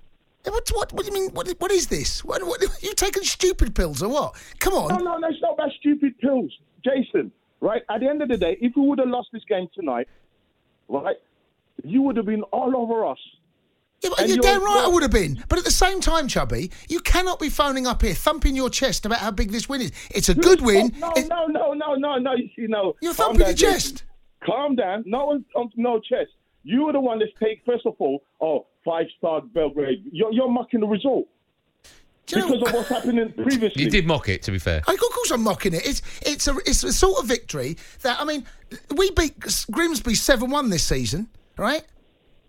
What, 0.43 0.69
what, 0.73 0.93
what 0.93 1.05
do 1.05 1.07
you 1.07 1.13
mean? 1.13 1.31
What, 1.31 1.49
what 1.59 1.71
is 1.71 1.87
this? 1.87 2.23
What, 2.23 2.45
what, 2.45 2.61
you 2.83 2.93
taking 2.95 3.23
stupid 3.23 3.75
pills 3.75 4.03
or 4.03 4.09
what? 4.09 4.35
Come 4.59 4.73
on. 4.73 4.89
No, 4.89 4.97
no, 4.97 5.17
no, 5.17 5.27
it's 5.29 5.41
not 5.41 5.53
about 5.53 5.71
stupid 5.79 6.17
pills, 6.19 6.51
Jason. 6.83 7.31
Right? 7.65 7.81
At 7.89 7.99
the 8.01 8.07
end 8.07 8.21
of 8.21 8.27
the 8.29 8.37
day, 8.37 8.57
if 8.61 8.73
we 8.75 8.83
would 8.87 8.99
have 8.99 9.07
lost 9.07 9.29
this 9.33 9.41
game 9.49 9.67
tonight, 9.73 10.07
right, 10.87 11.15
you 11.83 12.03
would 12.03 12.15
have 12.15 12.27
been 12.27 12.43
all 12.43 12.77
over 12.77 13.03
us. 13.07 13.17
Yeah, 14.01 14.11
you're 14.19 14.27
you're- 14.27 14.41
damn 14.43 14.63
right 14.63 14.83
I 14.85 14.87
would 14.87 15.01
have 15.01 15.11
been. 15.11 15.43
But 15.49 15.57
at 15.57 15.65
the 15.65 15.71
same 15.71 15.99
time, 15.99 16.27
Chubby, 16.27 16.69
you 16.89 16.99
cannot 16.99 17.39
be 17.39 17.49
phoning 17.49 17.87
up 17.87 18.03
here, 18.03 18.13
thumping 18.13 18.55
your 18.55 18.69
chest 18.69 19.03
about 19.07 19.17
how 19.17 19.31
big 19.31 19.49
this 19.51 19.67
win 19.67 19.81
is. 19.81 19.91
It's 20.11 20.29
a 20.29 20.35
good 20.35 20.61
win. 20.61 20.91
No, 20.99 21.11
It- 21.17 21.27
no, 21.27 21.47
no, 21.47 21.73
no, 21.73 21.95
no, 21.95 22.17
no. 22.19 22.33
You 22.33 22.49
see, 22.55 22.67
no. 22.67 22.93
You're 23.01 23.15
thumping 23.15 23.39
down, 23.39 23.47
your 23.49 23.57
chest. 23.57 24.03
Calm 24.45 24.75
down. 24.75 25.03
No 25.07 25.25
one, 25.25 25.45
um, 25.55 25.71
no 25.75 25.99
chest. 25.99 26.29
You 26.63 26.85
were 26.85 26.93
the 26.93 26.99
one 26.99 27.17
that's 27.17 27.31
take 27.41 27.63
first 27.65 27.87
of 27.87 27.95
all. 27.97 28.21
Oh, 28.39 28.67
five 28.85 29.07
star 29.17 29.41
Belgrade. 29.41 30.03
You're, 30.11 30.31
you're 30.31 30.51
mocking 30.51 30.81
the 30.81 30.87
result. 30.87 31.25
Do 32.27 32.39
you 32.39 32.45
know- 32.45 32.51
because 32.57 32.69
of 32.69 32.75
what's 32.75 32.89
happening 32.89 33.31
previously. 33.37 33.83
You 33.83 33.89
did 33.89 34.05
mock 34.07 34.29
it, 34.29 34.41
to 34.43 34.51
be 34.51 34.59
fair. 34.59 34.81
I, 34.87 34.93
of 34.93 34.99
course, 34.99 35.31
I'm 35.31 35.43
mocking 35.43 35.73
it. 35.73 35.85
It's 35.85 36.01
it's 36.21 36.47
a 36.47 36.55
it's 36.65 36.83
a 36.83 36.91
sort 36.93 37.19
of 37.21 37.27
victory 37.27 37.77
that 38.01 38.19
I 38.19 38.23
mean, 38.25 38.45
we 38.95 39.11
beat 39.11 39.35
Grimsby 39.71 40.15
seven 40.15 40.49
one 40.49 40.69
this 40.69 40.83
season, 40.83 41.29
right? 41.57 41.83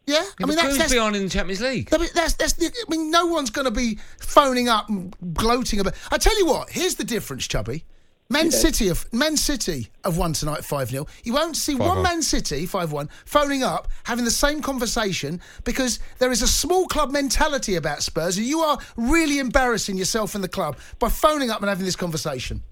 Yeah, 0.06 0.24
I 0.40 0.46
mean 0.46 0.54
that's 0.56 0.68
that's. 0.68 0.76
Grimsby 0.76 0.98
aren't 0.98 1.16
in 1.16 1.24
the 1.24 1.28
Champions 1.28 1.60
League. 1.60 1.90
That's 1.90 2.34
that's 2.34 2.52
the, 2.54 2.66
I 2.66 2.90
mean, 2.90 3.10
no 3.10 3.26
one's 3.26 3.50
going 3.50 3.64
to 3.64 3.70
be 3.72 3.98
phoning 4.18 4.68
up 4.68 4.88
and 4.88 5.14
gloating 5.34 5.80
about. 5.80 5.94
I 6.12 6.18
tell 6.18 6.38
you 6.38 6.46
what, 6.46 6.70
here's 6.70 6.94
the 6.94 7.04
difference, 7.04 7.46
Chubby. 7.46 7.84
Man 8.28 8.50
City 8.50 8.88
have 8.88 9.06
Man 9.12 9.36
City 9.36 9.88
have 10.04 10.18
won 10.18 10.32
tonight 10.32 10.64
five 10.64 10.90
0 10.90 11.06
You 11.22 11.32
won't 11.34 11.56
see 11.56 11.76
one 11.76 11.98
5-1. 11.98 12.02
Man 12.02 12.22
City 12.22 12.66
five 12.66 12.90
one 12.90 13.08
phoning 13.24 13.62
up 13.62 13.88
having 14.04 14.24
the 14.24 14.30
same 14.32 14.60
conversation 14.60 15.40
because 15.64 16.00
there 16.18 16.32
is 16.32 16.42
a 16.42 16.48
small 16.48 16.86
club 16.86 17.12
mentality 17.12 17.76
about 17.76 18.02
Spurs, 18.02 18.36
and 18.36 18.46
you 18.46 18.60
are 18.60 18.78
really 18.96 19.38
embarrassing 19.38 19.96
yourself 19.96 20.34
and 20.34 20.42
the 20.42 20.48
club 20.48 20.76
by 20.98 21.08
phoning 21.08 21.50
up 21.50 21.60
and 21.60 21.68
having 21.68 21.84
this 21.84 21.96
conversation. 21.96 22.62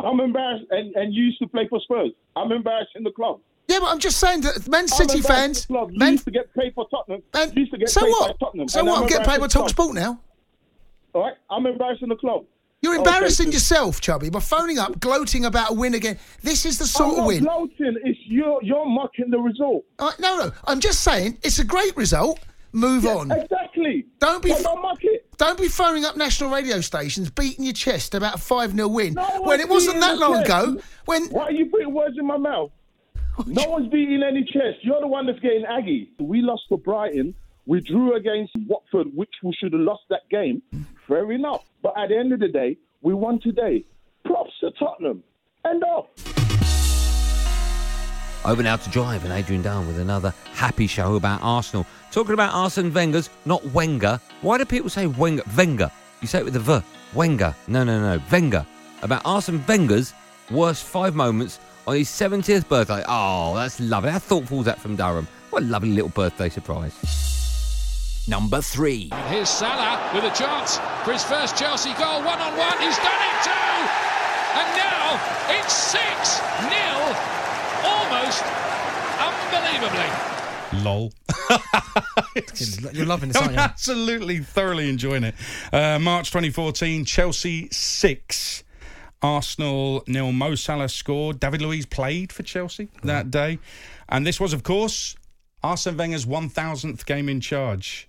I'm 0.00 0.20
embarrassed, 0.20 0.66
and, 0.70 0.94
and 0.94 1.14
you 1.14 1.24
used 1.24 1.38
to 1.38 1.46
play 1.46 1.68
for 1.68 1.80
Spurs. 1.80 2.10
I'm 2.36 2.52
embarrassed 2.52 2.90
in 2.94 3.04
the 3.04 3.12
club. 3.12 3.40
Yeah, 3.68 3.78
but 3.80 3.86
I'm 3.86 3.98
just 3.98 4.18
saying 4.18 4.42
that 4.42 4.68
Man 4.68 4.82
I'm 4.82 4.88
City 4.88 5.18
embarrassed 5.18 5.26
fans, 5.28 5.66
in 5.66 5.72
the 5.74 5.78
club. 5.78 5.90
You 5.92 5.98
Man, 5.98 6.12
used 6.12 6.24
to 6.24 6.30
get 6.32 6.52
paid 6.54 6.74
for 6.74 6.86
Tottenham. 6.90 7.22
Man- 7.32 7.52
you 7.54 7.60
used 7.60 7.72
to 7.72 7.78
get 7.78 7.88
so 7.88 8.00
paid 8.02 8.10
what? 8.10 8.38
by 8.38 8.46
Tottenham. 8.46 8.68
So 8.68 8.80
and 8.80 8.88
what? 8.88 9.00
I'm 9.00 9.08
getting 9.08 9.24
paid 9.24 9.26
by 9.26 9.34
embarrassed 9.36 9.56
in 9.56 9.60
Talk 9.60 9.68
the 9.68 9.70
Sport 9.70 9.92
club. 9.92 10.04
now. 10.04 10.20
All 11.14 11.22
right, 11.22 11.34
I'm 11.50 11.66
embarrassed 11.66 12.02
in 12.02 12.08
the 12.08 12.16
club. 12.16 12.44
You're 12.82 12.96
embarrassing 12.96 13.46
so- 13.46 13.52
yourself, 13.52 14.00
Chubby, 14.00 14.28
by 14.28 14.40
phoning 14.40 14.78
up, 14.78 14.98
gloating 15.00 15.44
about 15.44 15.70
a 15.70 15.74
win 15.74 15.94
again. 15.94 16.18
This 16.42 16.66
is 16.66 16.78
the 16.78 16.86
sort 16.86 17.18
of 17.18 17.26
win. 17.26 17.44
gloating. 17.44 17.96
It's 18.04 18.18
you're 18.26 18.62
you're 18.62 18.86
mocking 18.86 19.30
the 19.30 19.38
result. 19.38 19.84
Uh, 19.98 20.10
no, 20.18 20.36
no. 20.36 20.52
I'm 20.66 20.80
just 20.80 21.00
saying 21.04 21.38
it's 21.42 21.58
a 21.58 21.64
great 21.64 21.96
result. 21.96 22.40
Move 22.72 23.06
on. 23.06 23.30
Exactly. 23.30 24.06
Don't 24.18 24.42
be 24.42 24.50
f- 24.50 24.62
don't 24.62 24.80
mock 24.82 24.98
it. 25.02 25.26
Don't 25.36 25.58
be 25.58 25.68
phoning 25.68 26.04
up 26.04 26.16
national 26.16 26.50
radio 26.50 26.80
stations, 26.80 27.30
beating 27.30 27.64
your 27.64 27.74
chest 27.74 28.14
about 28.14 28.36
a 28.36 28.38
5 28.38 28.72
0 28.72 28.88
win. 28.88 29.14
No 29.14 29.42
when 29.42 29.60
it 29.60 29.68
wasn't 29.68 30.00
that 30.00 30.18
long 30.18 30.42
chest. 30.42 30.46
ago. 30.46 30.80
When 31.04 31.26
Why 31.26 31.44
are 31.44 31.52
you 31.52 31.66
putting 31.66 31.92
words 31.92 32.16
in 32.18 32.26
my 32.26 32.36
mouth? 32.38 32.70
No 33.46 33.68
one's 33.68 33.90
beating 33.90 34.22
any 34.22 34.44
chest. 34.44 34.78
You're 34.82 35.00
the 35.00 35.06
one 35.06 35.26
that's 35.26 35.38
getting 35.40 35.64
aggy. 35.64 36.12
We 36.18 36.42
lost 36.42 36.62
to 36.70 36.76
Brighton. 36.76 37.34
We 37.66 37.80
drew 37.80 38.16
against 38.16 38.52
Watford, 38.66 39.08
which 39.14 39.30
we 39.42 39.52
should 39.52 39.72
have 39.72 39.82
lost 39.82 40.02
that 40.10 40.28
game. 40.30 40.62
Fair 41.06 41.30
enough. 41.30 41.64
But 41.82 41.94
at 41.96 42.08
the 42.08 42.16
end 42.16 42.32
of 42.32 42.40
the 42.40 42.48
day, 42.48 42.76
we 43.02 43.14
won 43.14 43.40
today. 43.40 43.84
Props 44.24 44.52
to 44.60 44.70
Tottenham. 44.72 45.22
End 45.64 45.82
of. 45.84 46.06
Over 48.44 48.62
now 48.64 48.74
to 48.74 48.90
Drive 48.90 49.24
and 49.24 49.32
Adrian 49.32 49.62
Durham 49.62 49.86
with 49.86 50.00
another 50.00 50.34
happy 50.52 50.88
show 50.88 51.14
about 51.14 51.40
Arsenal. 51.42 51.86
Talking 52.10 52.34
about 52.34 52.52
Arsene 52.52 52.92
Wenger's, 52.92 53.30
not 53.44 53.64
Wenger. 53.66 54.20
Why 54.40 54.58
do 54.58 54.64
people 54.64 54.90
say 54.90 55.06
Wenger? 55.06 55.44
Wenger. 55.56 55.90
You 56.20 56.26
say 56.26 56.40
it 56.40 56.44
with 56.44 56.56
a 56.56 56.60
V. 56.60 56.80
Wenger. 57.14 57.54
No, 57.68 57.84
no, 57.84 58.00
no. 58.00 58.20
Wenger. 58.30 58.66
About 59.02 59.22
Arsene 59.24 59.64
Wenger's 59.68 60.12
worst 60.50 60.82
five 60.82 61.14
moments 61.14 61.60
on 61.86 61.94
his 61.94 62.08
70th 62.08 62.68
birthday. 62.68 63.04
Oh, 63.06 63.54
that's 63.54 63.78
lovely. 63.78 64.10
How 64.10 64.18
thoughtful 64.18 64.58
was 64.58 64.66
that 64.66 64.80
from 64.80 64.96
Durham? 64.96 65.28
What 65.50 65.62
a 65.62 65.66
lovely 65.66 65.92
little 65.92 66.10
birthday 66.10 66.48
surprise. 66.48 67.21
Number 68.28 68.60
three. 68.60 69.08
And 69.10 69.34
Here's 69.34 69.50
Salah 69.50 70.10
with 70.14 70.24
a 70.24 70.30
chance 70.36 70.78
for 71.04 71.12
his 71.12 71.24
first 71.24 71.56
Chelsea 71.56 71.92
goal. 71.94 72.22
One 72.22 72.38
on 72.40 72.56
one. 72.56 72.78
He's 72.78 72.96
done 72.98 73.20
it 73.20 73.42
too. 73.42 73.76
And 74.54 74.76
now 74.76 75.18
it's 75.48 75.72
6 75.72 76.40
0. 76.60 76.72
Almost 77.84 78.44
unbelievably. 79.18 80.82
Lol. 80.84 81.12
You're 82.94 83.06
loving 83.06 83.28
this, 83.28 83.36
I'm 83.36 83.44
aren't 83.44 83.54
you? 83.54 83.60
absolutely 83.60 84.38
thoroughly 84.38 84.88
enjoying 84.88 85.24
it. 85.24 85.34
Uh, 85.72 85.98
March 85.98 86.30
2014, 86.30 87.04
Chelsea 87.04 87.68
6. 87.70 88.64
Arsenal 89.22 90.02
nil. 90.06 90.32
Mo 90.32 90.54
Salah 90.54 90.88
scored. 90.88 91.38
David 91.40 91.62
Luiz 91.62 91.86
played 91.86 92.32
for 92.32 92.42
Chelsea 92.42 92.88
that 93.04 93.30
day. 93.30 93.58
And 94.08 94.26
this 94.26 94.40
was, 94.40 94.52
of 94.52 94.62
course, 94.62 95.16
Arsene 95.62 95.96
Wenger's 95.96 96.26
1000th 96.26 97.04
game 97.06 97.28
in 97.28 97.40
charge. 97.40 98.06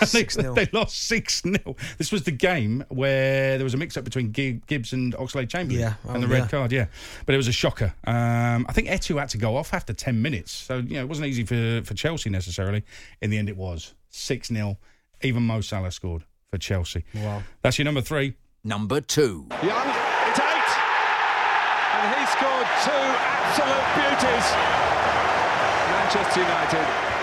They, 0.00 0.24
6-0. 0.24 0.54
they 0.54 0.68
lost 0.72 0.98
6 1.08 1.42
0. 1.42 1.76
This 1.98 2.12
was 2.12 2.22
the 2.22 2.30
game 2.30 2.84
where 2.88 3.58
there 3.58 3.64
was 3.64 3.74
a 3.74 3.76
mix 3.76 3.96
up 3.96 4.04
between 4.04 4.30
Gibbs 4.30 4.92
and 4.92 5.14
Oxlade 5.14 5.48
Chamberlain 5.48 5.80
Yeah, 5.80 5.94
and 6.08 6.18
oh, 6.18 6.20
the 6.20 6.28
red 6.28 6.42
yeah. 6.44 6.48
card, 6.48 6.72
yeah. 6.72 6.86
But 7.26 7.34
it 7.34 7.38
was 7.38 7.48
a 7.48 7.52
shocker. 7.52 7.94
Um, 8.06 8.66
I 8.68 8.72
think 8.72 8.88
Eto'o 8.88 9.18
had 9.18 9.28
to 9.30 9.38
go 9.38 9.56
off 9.56 9.74
after 9.74 9.92
10 9.92 10.20
minutes. 10.22 10.52
So, 10.52 10.78
you 10.78 10.94
know, 10.94 11.00
it 11.00 11.08
wasn't 11.08 11.26
easy 11.28 11.44
for, 11.44 11.82
for 11.84 11.94
Chelsea 11.94 12.30
necessarily. 12.30 12.84
In 13.20 13.30
the 13.30 13.38
end, 13.38 13.48
it 13.48 13.56
was 13.56 13.94
6 14.10 14.48
0. 14.48 14.78
Even 15.22 15.42
Mo 15.42 15.60
Salah 15.60 15.90
scored 15.90 16.24
for 16.50 16.58
Chelsea. 16.58 17.04
Wow. 17.14 17.42
That's 17.62 17.78
your 17.78 17.84
number 17.84 18.00
three. 18.00 18.34
Number 18.64 19.00
two. 19.00 19.46
Young, 19.62 19.88
it's 20.28 20.38
eight. 20.38 20.70
And 21.94 22.14
he 22.14 22.26
scored 22.26 22.68
two 22.84 23.06
absolute 23.26 23.86
beauties. 23.98 24.46
Manchester 25.90 26.40
United 26.40 27.17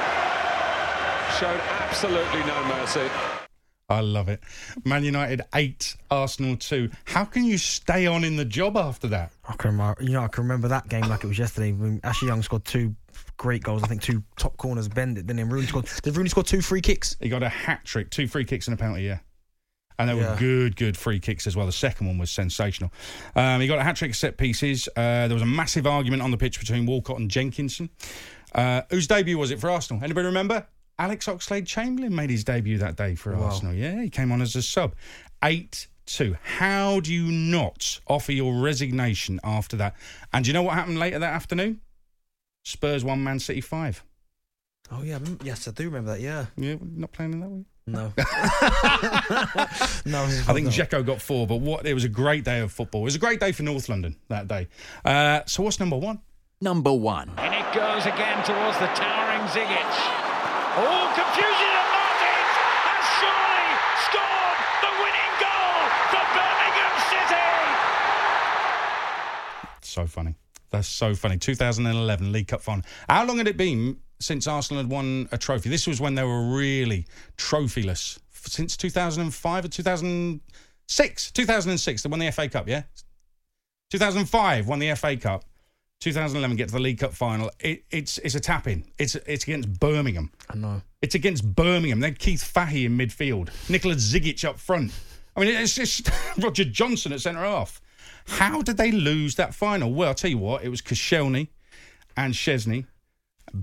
showed 1.39 1.60
absolutely 1.60 2.39
no 2.46 2.63
mercy. 2.65 3.10
I 3.89 4.00
love 4.00 4.30
it. 4.30 4.42
Man 4.84 5.04
United 5.04 5.42
8, 5.54 5.96
Arsenal 6.10 6.56
2. 6.56 6.89
How 7.04 7.25
can 7.25 7.44
you 7.44 7.58
stay 7.58 8.08
on 8.08 8.24
in 8.24 8.36
the 8.36 8.46
job 8.46 8.77
after 8.77 9.08
that? 9.10 9.32
I 9.48 9.56
can 9.56 9.72
remember, 9.72 10.01
you 10.01 10.13
know, 10.13 10.24
I 10.24 10.27
can 10.27 10.44
remember 10.44 10.70
that 10.70 10.88
game 10.88 11.08
like 11.08 11.24
it 11.24 11.27
was 11.27 11.38
yesterday. 11.38 11.72
When 11.72 12.00
Ashley 12.04 12.30
Young 12.30 12.42
scored 12.42 12.65
two 12.65 12.96
great 13.38 13.63
goals. 13.63 13.84
I 13.84 13.88
think 13.88 14.01
two 14.01 14.24
top 14.38 14.58
corners 14.58 14.88
bended. 14.88 15.27
Then 15.27 15.38
Rooney 15.50 15.68
scored. 15.68 15.89
Did 16.04 16.15
Rooney 16.15 16.30
score 16.30 16.44
two 16.44 16.62
free 16.62 16.82
kicks? 16.82 17.15
He 17.20 17.30
got 17.30 17.44
a 17.44 17.50
hat 17.50 17.84
trick, 17.84 18.10
two 18.10 18.27
free 18.27 18.46
kicks 18.46 18.68
and 18.68 18.74
a 18.74 18.77
penalty, 18.77 19.04
yeah. 19.04 19.20
And 19.98 20.10
they 20.10 20.13
were 20.13 20.36
good, 20.38 20.75
good 20.75 20.98
free 20.98 21.20
kicks 21.20 21.48
as 21.48 21.56
well. 21.56 21.65
The 21.65 21.72
second 21.72 22.08
one 22.08 22.18
was 22.18 22.30
sensational. 22.30 22.92
Um, 23.34 23.62
he 23.62 23.68
got 23.68 23.80
a 23.80 23.84
hat 23.84 23.96
trick 23.96 24.13
set 24.13 24.38
pieces. 24.38 24.89
Uh, 24.89 25.27
there 25.27 25.34
was 25.34 25.42
a 25.42 25.46
massive 25.46 25.88
argument 25.88 26.22
on 26.22 26.32
the 26.32 26.38
pitch 26.38 26.60
between 26.60 26.86
Walcott 26.86 27.20
and 27.20 27.32
Jenkinson. 27.32 27.89
Uh, 28.54 28.82
whose 28.89 29.08
debut 29.08 29.38
was 29.38 29.51
it 29.51 29.60
for 29.60 29.70
Arsenal? 29.70 30.04
Anybody 30.04 30.25
remember? 30.25 30.68
Alex 30.98 31.25
Oxlade 31.28 31.66
Chamberlain 31.68 32.16
made 32.16 32.30
his 32.30 32.44
debut 32.44 32.78
that 32.78 32.96
day 32.96 33.16
for 33.16 33.36
Wow. 33.36 33.46
Arsenal. 33.46 33.74
Yeah, 33.74 34.02
he 34.02 34.10
came 34.10 34.32
on 34.32 34.42
as 34.42 34.56
a 34.56 34.62
sub. 34.62 34.96
8 35.44 35.88
2. 36.06 36.36
How 36.44 37.00
do 37.00 37.12
you 37.14 37.32
not 37.32 38.00
offer 38.08 38.32
your 38.32 38.62
resignation 38.62 39.40
after 39.44 39.75
that? 39.78 39.96
And 40.32 40.46
do 40.46 40.50
you 40.50 40.54
know 40.54 40.62
what 40.64 40.75
happened 40.75 41.00
later 41.00 41.20
that 41.20 41.34
afternoon? 41.34 41.82
Spurs 42.64 43.04
1, 43.04 43.24
Man 43.24 43.40
City 43.40 43.62
5. 43.62 44.04
Oh 44.92 45.02
yeah, 45.02 45.18
yes, 45.44 45.68
I 45.68 45.72
do 45.72 45.86
remember 45.86 46.12
that. 46.12 46.22
Yeah. 46.22 46.46
Yeah, 46.58 46.75
not 46.80 47.12
playing 47.12 47.34
in 47.34 47.40
that 47.40 47.50
way. 47.50 47.66
No. 47.88 48.14
no. 50.06 50.24
I 50.24 50.54
think 50.54 50.68
Dzeko 50.70 51.04
got 51.06 51.22
four, 51.22 51.48
but 51.48 51.58
what? 51.58 51.86
It 51.88 51.94
was 51.96 52.04
a 52.04 52.10
great 52.10 52.44
day 52.44 52.60
of 52.60 52.72
football. 52.72 53.02
It 53.02 53.06
was 53.06 53.16
a 53.16 53.20
great 53.20 53.40
day 53.40 53.52
for 53.52 53.64
North 53.64 53.90
London 53.90 54.16
that 54.30 54.48
day. 54.48 54.68
Uh, 55.04 55.42
so 55.46 55.64
what's 55.64 55.80
number 55.80 55.98
one? 55.98 56.20
Number 56.62 56.94
one. 56.94 57.32
And 57.38 57.54
it 57.54 57.74
goes 57.74 58.06
again 58.06 58.44
towards 58.46 58.78
the 58.80 58.88
towering 58.88 59.48
Zigic. 59.50 60.14
Oh, 60.77 61.08
confusion 61.15 61.72
and 61.72 61.89
Martins 61.96 62.55
has 62.84 63.03
surely 63.15 63.70
scored 64.03 64.60
the 64.84 64.91
winning 65.00 65.36
goal 65.39 65.88
for 66.12 66.20
Birmingham 66.36 66.96
City. 67.08 67.48
So 69.82 70.05
funny. 70.05 70.36
That's 70.72 70.89
so 70.89 71.15
funny. 71.15 71.38
2011 71.38 72.34
League 72.34 72.50
Cup 72.50 72.62
final. 72.62 72.84
How 73.08 73.24
long 73.25 73.38
had 73.38 73.48
it 73.48 73.55
been 73.55 74.00
since 74.20 74.48
Arsenal 74.48 74.84
had 74.84 74.91
won 74.91 75.29
a 75.32 75.38
trophy? 75.38 75.70
This 75.70 75.88
was 75.88 76.01
when 76.01 76.15
they 76.15 76.24
were 76.24 76.53
really 76.53 77.05
trophyless. 77.38 78.20
Since 78.34 78.75
2005 78.75 79.65
or 79.65 79.67
2006? 79.70 81.32
2006, 81.32 82.03
they 82.03 82.10
won 82.10 82.20
the 82.20 82.32
FA 82.32 82.50
Cup, 82.50 82.67
yeah? 82.67 82.84
2005 83.91 84.67
won 84.67 84.79
the 84.79 84.94
FA 84.96 85.15
Cup. 85.15 85.46
2011 86.02 86.58
get 86.58 86.68
to 86.70 86.74
the 86.74 86.80
League 86.80 87.00
Cup 87.00 87.14
final. 87.14 87.50
It, 87.60 87.84
it's 87.90 88.18
it's 88.20 88.36
a 88.36 88.40
tap 88.40 88.68
in. 88.68 88.84
It's 89.00 89.16
it's 89.16 89.44
against 89.44 89.80
Birmingham. 89.80 90.32
I 90.50 90.56
know. 90.56 90.82
It's 91.02 91.16
against 91.16 91.44
Birmingham. 91.56 92.00
Then 92.00 92.16
Keith 92.16 92.44
Fahey 92.44 92.86
in 92.86 92.98
midfield, 92.98 93.50
Nikola 93.70 93.96
Zigic 93.96 94.44
up 94.46 94.60
front. 94.60 94.92
I 95.36 95.42
mean, 95.42 95.50
it's 95.50 95.75
just 95.75 96.10
Roger 96.38 96.64
Johnson 96.66 97.12
at 97.14 97.22
centre 97.22 97.42
half. 97.42 97.82
How 98.28 98.62
did 98.62 98.78
they 98.78 98.92
lose 98.92 99.36
that 99.36 99.54
final? 99.54 99.94
Well, 99.94 100.10
I'll 100.10 100.16
tell 100.16 100.30
you 100.32 100.38
what, 100.38 100.64
it 100.64 100.70
was 100.70 100.82
Koscielny 100.82 101.48
and 102.18 102.34
Szczesny. 102.34 102.86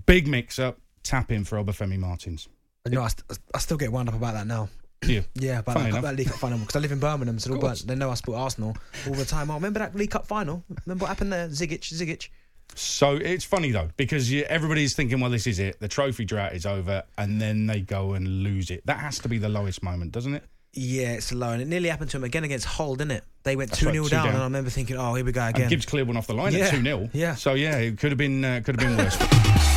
Big 0.07 0.27
mix 0.27 0.59
up, 0.59 0.79
tap 1.03 1.33
in 1.33 1.45
for 1.45 1.63
Obafemi 1.63 1.99
Martins. 1.99 2.49
You 2.87 2.93
know, 2.93 3.03
I, 3.03 3.09
st- 3.09 3.39
I 3.55 3.59
still 3.59 3.77
get 3.77 3.93
wound 3.93 4.09
up 4.09 4.15
about 4.15 4.35
that 4.35 4.47
now. 4.47 4.69
Do 5.03 5.13
you? 5.13 5.25
Yeah, 5.35 5.59
about 5.59 5.75
Funny 5.75 5.85
that, 5.91 5.99
enough. 5.99 6.03
that 6.11 6.17
League 6.17 6.29
Cup 6.29 6.39
final 6.39 6.59
because 6.59 6.77
I 6.77 6.79
live 6.79 6.93
in 6.93 7.01
Birmingham, 7.01 7.39
so 7.39 7.53
all 7.53 7.61
course. 7.61 7.83
they 7.83 7.95
know 7.95 8.11
I 8.11 8.15
support 8.15 8.39
Arsenal 8.39 8.77
all 9.07 9.15
the 9.15 9.25
time. 9.25 9.51
Oh, 9.51 9.55
remember 9.55 9.81
that 9.81 9.95
League 9.97 10.11
Cup 10.13 10.27
final? 10.27 10.63
Remember 10.87 11.03
what 11.03 11.09
happened 11.09 11.33
there? 11.33 11.49
Zigic, 11.49 11.81
Zigic. 11.81 12.29
So 12.75 13.17
it's 13.17 13.45
funny 13.45 13.71
though 13.71 13.91
because 13.99 14.31
you, 14.31 14.45
everybody's 14.45 14.95
thinking, 14.95 15.21
well, 15.21 15.31
this 15.31 15.47
is 15.47 15.59
it. 15.59 15.79
The 15.81 15.89
trophy 15.89 16.25
drought 16.25 16.55
is 16.55 16.65
over, 16.67 17.03
and 17.19 17.41
then 17.41 17.67
they 17.67 17.81
go 17.81 18.15
and 18.15 18.43
lose 18.45 18.71
it. 18.71 18.87
That 18.87 18.99
has 19.01 19.19
to 19.21 19.29
be 19.29 19.39
the 19.39 19.49
lowest 19.49 19.83
moment, 19.83 20.13
doesn't 20.13 20.35
it? 20.35 20.45
Yeah, 20.75 21.13
it's 21.13 21.33
low, 21.33 21.51
and 21.51 21.61
it 21.61 21.69
nearly 21.69 21.91
happened 21.91 22.11
to 22.13 22.17
him 22.17 22.25
again 22.25 22.45
against 22.45 22.65
Hull, 22.65 22.95
didn't 22.95 23.11
it? 23.11 23.25
They 23.43 23.57
went 23.57 23.75
two 23.75 23.87
right, 23.87 23.93
0 23.93 24.05
two 24.05 24.11
down, 24.11 24.25
down. 24.25 24.35
and 24.35 24.43
I 24.43 24.47
remember 24.47 24.71
thinking, 24.71 24.97
oh, 24.97 25.13
here 25.15 25.25
we 25.25 25.33
go 25.33 25.45
again. 25.45 25.63
And 25.63 25.71
Gibbs 25.71 25.85
cleared 25.85 26.07
one 26.07 26.17
off 26.17 26.27
the 26.29 26.33
line 26.35 26.55
Yeah, 26.55 26.67
at 26.67 26.71
two 26.71 26.83
0 26.83 27.11
yeah. 27.13 27.35
So 27.35 27.53
yeah, 27.55 27.77
it 27.77 27.99
could 27.99 28.11
have 28.13 28.19
been 28.19 28.43
uh, 28.43 28.63
could 28.65 28.81
have 28.81 28.89
been 28.89 28.97
worse. 28.97 29.19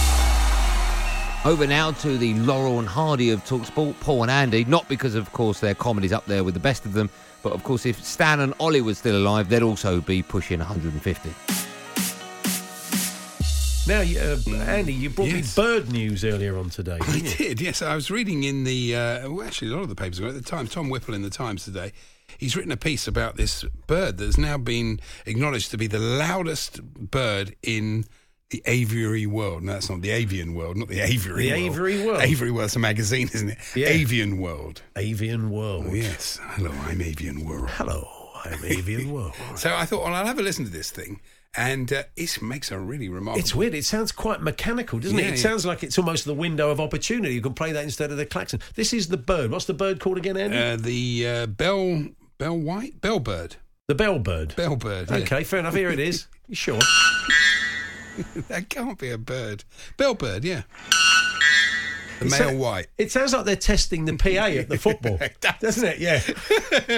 Over 1.45 1.67
now 1.67 1.91
to 1.91 2.17
the 2.17 2.33
Laurel 2.33 2.79
and 2.79 2.87
Hardy 2.87 3.29
of 3.29 3.43
Talksport, 3.45 3.99
Paul 3.99 4.23
and 4.23 4.31
Andy. 4.31 4.65
Not 4.65 4.89
because, 4.89 5.13
of 5.13 5.31
course, 5.31 5.59
their 5.59 5.75
comedy's 5.75 6.11
up 6.11 6.25
there 6.25 6.43
with 6.43 6.55
the 6.55 6.59
best 6.59 6.85
of 6.85 6.93
them, 6.93 7.07
but 7.43 7.53
of 7.53 7.63
course, 7.63 7.85
if 7.85 8.03
Stan 8.03 8.39
and 8.39 8.55
Ollie 8.59 8.81
were 8.81 8.95
still 8.95 9.15
alive, 9.15 9.47
they'd 9.47 9.61
also 9.61 10.01
be 10.01 10.23
pushing 10.23 10.57
150. 10.57 11.29
Now, 13.87 14.01
uh, 14.01 14.63
Andy, 14.63 14.93
you 14.93 15.11
brought 15.11 15.27
Yes. 15.27 15.55
me 15.55 15.63
bird 15.63 15.91
news 15.91 16.25
earlier 16.25 16.57
on 16.57 16.71
today. 16.71 16.97
I 16.99 17.11
didn't 17.11 17.39
you? 17.39 17.45
did, 17.49 17.61
yes. 17.61 17.83
I 17.83 17.93
was 17.93 18.09
reading 18.09 18.43
in 18.43 18.63
the, 18.63 18.95
uh, 18.95 19.29
well, 19.29 19.45
actually, 19.45 19.71
a 19.71 19.75
lot 19.75 19.83
of 19.83 19.89
the 19.89 19.95
papers 19.95 20.19
at 20.21 20.33
the 20.33 20.41
time, 20.41 20.65
Tom 20.65 20.89
Whipple 20.89 21.13
in 21.13 21.21
the 21.21 21.29
Times 21.29 21.63
today. 21.63 21.91
He's 22.39 22.55
written 22.55 22.71
a 22.71 22.77
piece 22.77 23.07
about 23.07 23.37
this 23.37 23.63
bird 23.85 24.17
that's 24.17 24.39
now 24.39 24.57
been 24.57 24.99
acknowledged 25.27 25.69
to 25.69 25.77
be 25.77 25.85
the 25.85 25.99
loudest 25.99 26.81
bird 27.11 27.55
in 27.61 28.05
the 28.51 28.61
aviary 28.65 29.25
world. 29.25 29.63
No, 29.63 29.73
that's 29.73 29.89
not 29.89 30.01
the 30.01 30.11
avian 30.11 30.53
world, 30.53 30.77
not 30.77 30.87
the 30.87 30.99
aviary 30.99 31.43
The 31.43 31.51
world. 31.51 31.61
aviary 31.63 32.05
world? 32.05 32.21
Aviary 32.21 32.51
world's 32.51 32.75
a 32.75 32.79
magazine, 32.79 33.29
isn't 33.33 33.49
it? 33.49 33.57
Yeah. 33.75 33.87
Avian 33.87 34.37
world. 34.37 34.81
Avian 34.95 35.49
World. 35.49 35.85
Oh, 35.89 35.93
yes. 35.93 36.39
Hello, 36.41 36.71
I'm 36.83 37.01
Avian 37.01 37.43
World. 37.45 37.69
Hello, 37.71 38.07
I'm 38.45 38.63
Avian 38.63 39.11
World. 39.13 39.33
So 39.55 39.73
I 39.75 39.85
thought, 39.85 40.03
well, 40.03 40.13
I'll 40.13 40.25
have 40.25 40.39
a 40.39 40.43
listen 40.43 40.63
to 40.65 40.71
this 40.71 40.91
thing. 40.91 41.21
And 41.57 41.91
uh, 41.93 42.03
it 42.17 42.41
makes 42.41 42.69
a 42.69 42.77
really 42.77 43.07
remarkable. 43.07 43.39
It's 43.39 43.55
weird. 43.55 43.73
It 43.73 43.85
sounds 43.85 44.11
quite 44.11 44.41
mechanical, 44.41 44.99
doesn't 44.99 45.17
Yeah, 45.17 45.23
it? 45.23 45.27
It 45.27 45.31
yeah. 45.37 45.41
sounds 45.43 45.65
like 45.65 45.83
it's 45.83 45.97
almost 45.97 46.25
the 46.25 46.33
window 46.33 46.69
of 46.69 46.81
opportunity. 46.81 47.33
You 47.33 47.39
can 47.41 47.53
play 47.53 47.71
that 47.71 47.83
instead 47.85 48.11
of 48.11 48.17
the 48.17 48.25
klaxon. 48.25 48.59
This 48.75 48.91
is 48.91 49.07
the 49.07 49.15
bird. 49.17 49.51
What's 49.51 49.63
the 49.65 49.73
bird 49.73 50.01
called 50.01 50.17
again, 50.17 50.35
Andy? 50.35 50.57
Uh, 50.57 50.75
the 50.75 51.27
uh, 51.27 51.45
bell, 51.45 52.07
bell 52.37 52.57
white, 52.57 52.99
bellbird. 52.99 53.53
the 53.87 53.95
bellbird. 53.95 54.53
Bellbird. 54.55 55.09
yeah. 55.09 55.17
Okay, 55.17 55.43
fair 55.45 55.61
enough. 55.61 55.73
Here 55.75 55.89
it 55.91 55.99
is. 55.99 56.27
You 56.49 56.55
sure? 56.55 56.79
that 58.47 58.69
can't 58.69 58.97
be 58.97 59.09
a 59.09 59.17
bird. 59.17 59.63
Bellbird, 59.97 60.43
yeah. 60.43 60.63
The 62.19 62.25
It 62.25 62.31
male 62.31 62.49
sa- 62.49 62.55
white. 62.55 62.87
It 62.97 63.11
sounds 63.11 63.33
like 63.33 63.45
they're 63.45 63.55
testing 63.55 64.05
the 64.05 64.15
PA 64.15 64.45
at 64.47 64.69
the 64.69 64.77
football, 64.79 65.19
doesn't 65.59 65.83
it? 65.87 65.99
Yeah. 65.99 66.21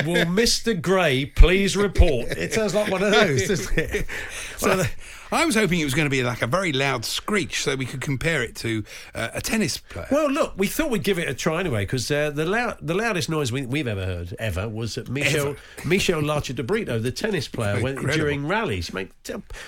Will 0.05 0.25
Mr. 0.25 0.79
Gray 0.79 1.25
please 1.25 1.75
report? 1.77 2.29
It 2.31 2.53
sounds 2.53 2.75
like 2.75 2.91
one 2.91 3.03
of 3.03 3.11
those, 3.11 3.47
doesn't 3.47 3.77
it? 3.77 4.05
So 4.57 4.75
One 4.75 4.87
I 5.31 5.45
was 5.45 5.55
hoping 5.55 5.79
it 5.79 5.83
was 5.83 5.93
going 5.93 6.05
to 6.05 6.09
be 6.09 6.23
like 6.23 6.41
a 6.41 6.47
very 6.47 6.71
loud 6.71 7.03
screech 7.03 7.61
so 7.61 7.75
we 7.75 7.85
could 7.85 7.99
compare 8.01 8.41
it 8.43 8.55
to 8.57 8.83
uh, 9.13 9.29
a 9.33 9.41
tennis 9.41 9.77
player. 9.77 10.07
Well, 10.09 10.29
look, 10.31 10.53
we 10.57 10.67
thought 10.67 10.89
we'd 10.89 11.03
give 11.03 11.19
it 11.19 11.27
a 11.27 11.33
try 11.33 11.59
anyway 11.59 11.83
because 11.83 12.09
uh, 12.09 12.29
the 12.29 12.45
loud, 12.45 12.77
the 12.81 12.93
loudest 12.93 13.29
noise 13.29 13.51
we, 13.51 13.65
we've 13.65 13.87
ever 13.87 14.05
heard 14.05 14.35
ever 14.39 14.69
was 14.69 14.97
at 14.97 15.09
Michel 15.09 15.49
Ever. 15.49 15.87
Michelle 15.87 16.21
Larcher 16.23 16.53
de 16.53 16.63
Brito, 16.63 16.97
the 16.97 17.11
tennis 17.11 17.47
player, 17.47 17.81
when, 17.81 17.95
during 17.95 18.47
rallies. 18.47 18.89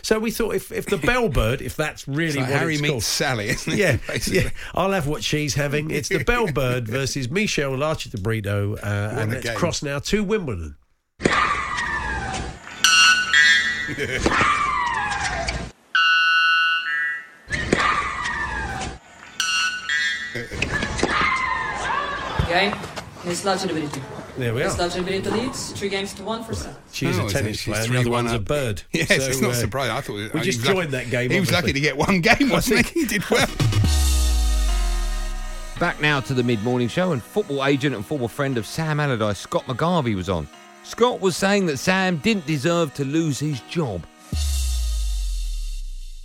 So 0.01 0.17
we 0.19 0.31
thought 0.31 0.55
if, 0.55 0.71
if 0.71 0.85
the 0.85 0.95
bellbird, 0.95 1.61
if 1.61 1.75
that's 1.75 2.07
really 2.07 2.39
like 2.39 2.49
what 2.49 2.59
Harry 2.59 2.73
it's 2.75 2.81
meets 2.81 2.91
called, 2.91 3.03
Sally, 3.03 3.49
isn't 3.49 3.73
it? 3.73 3.79
yeah, 3.79 3.97
Basically. 4.07 4.43
yeah, 4.43 4.49
I'll 4.73 4.91
have 4.91 5.07
what 5.07 5.23
she's 5.39 5.53
having. 5.55 5.89
It's 5.91 6.09
the 6.09 6.19
bellbird 6.23 6.87
versus 6.87 7.29
Michelle 7.29 7.75
Larcher 7.77 8.09
de 8.09 8.17
Brito, 8.17 8.75
uh, 8.75 9.15
and 9.19 9.31
a 9.31 9.35
let's 9.35 9.49
cross 9.51 9.81
now 9.81 9.99
to 9.99 10.23
Wimbledon. 10.23 10.75
Game 22.47 22.73
is 23.25 23.43
Lazio 23.45 23.67
de 23.67 23.73
Brito. 23.73 24.01
There 24.37 24.53
we 24.53 24.63
are. 24.63 24.69
Lazio 24.71 24.95
de 24.95 25.03
Brito 25.03 25.29
leads 25.31 25.71
three 25.73 25.89
games 25.89 26.13
to 26.15 26.23
one 26.23 26.43
for 26.43 26.53
set. 26.55 26.73
She's 26.91 27.17
Oh, 27.19 27.25
a 27.25 27.29
so 27.29 27.37
tennis 27.39 27.57
she's 27.59 27.73
player, 27.73 27.83
and 27.83 27.93
the 27.93 27.99
other 27.99 28.09
3-1 28.09 28.11
one's 28.11 28.31
a 28.31 28.35
up. 28.37 28.45
bird. 28.45 28.81
Yes, 28.91 29.07
So, 29.07 29.15
it's 29.15 29.41
not 29.41 29.51
uh, 29.51 29.53
surprising. 29.53 29.95
I 29.95 30.01
thought 30.01 30.13
we 30.33 30.41
just 30.41 30.59
was 30.59 30.65
lucky- 30.65 30.73
joined 30.79 30.91
that 30.93 31.09
game. 31.11 31.29
He 31.29 31.39
was 31.39 31.51
lucky 31.51 31.73
to 31.73 31.79
get 31.79 31.95
one 31.97 32.21
game, 32.21 32.49
wasn't 32.49 32.87
he? 32.87 33.01
He 33.01 33.05
did 33.05 33.29
well. 33.29 33.47
Back 35.79 36.01
now 36.01 36.19
to 36.19 36.33
the 36.33 36.43
mid 36.43 36.61
morning 36.61 36.89
show, 36.89 37.13
and 37.13 37.23
football 37.23 37.63
agent 37.63 37.95
and 37.95 38.05
former 38.05 38.27
friend 38.27 38.57
of 38.57 38.65
Sam 38.65 38.99
Allardyce, 38.99 39.37
Scott 39.37 39.63
McGarvey, 39.65 40.13
was 40.13 40.27
on. 40.27 40.45
Scott 40.83 41.21
was 41.21 41.37
saying 41.37 41.67
that 41.67 41.77
Sam 41.77 42.17
didn't 42.17 42.45
deserve 42.45 42.93
to 42.95 43.05
lose 43.05 43.39
his 43.39 43.61
job. 43.61 44.05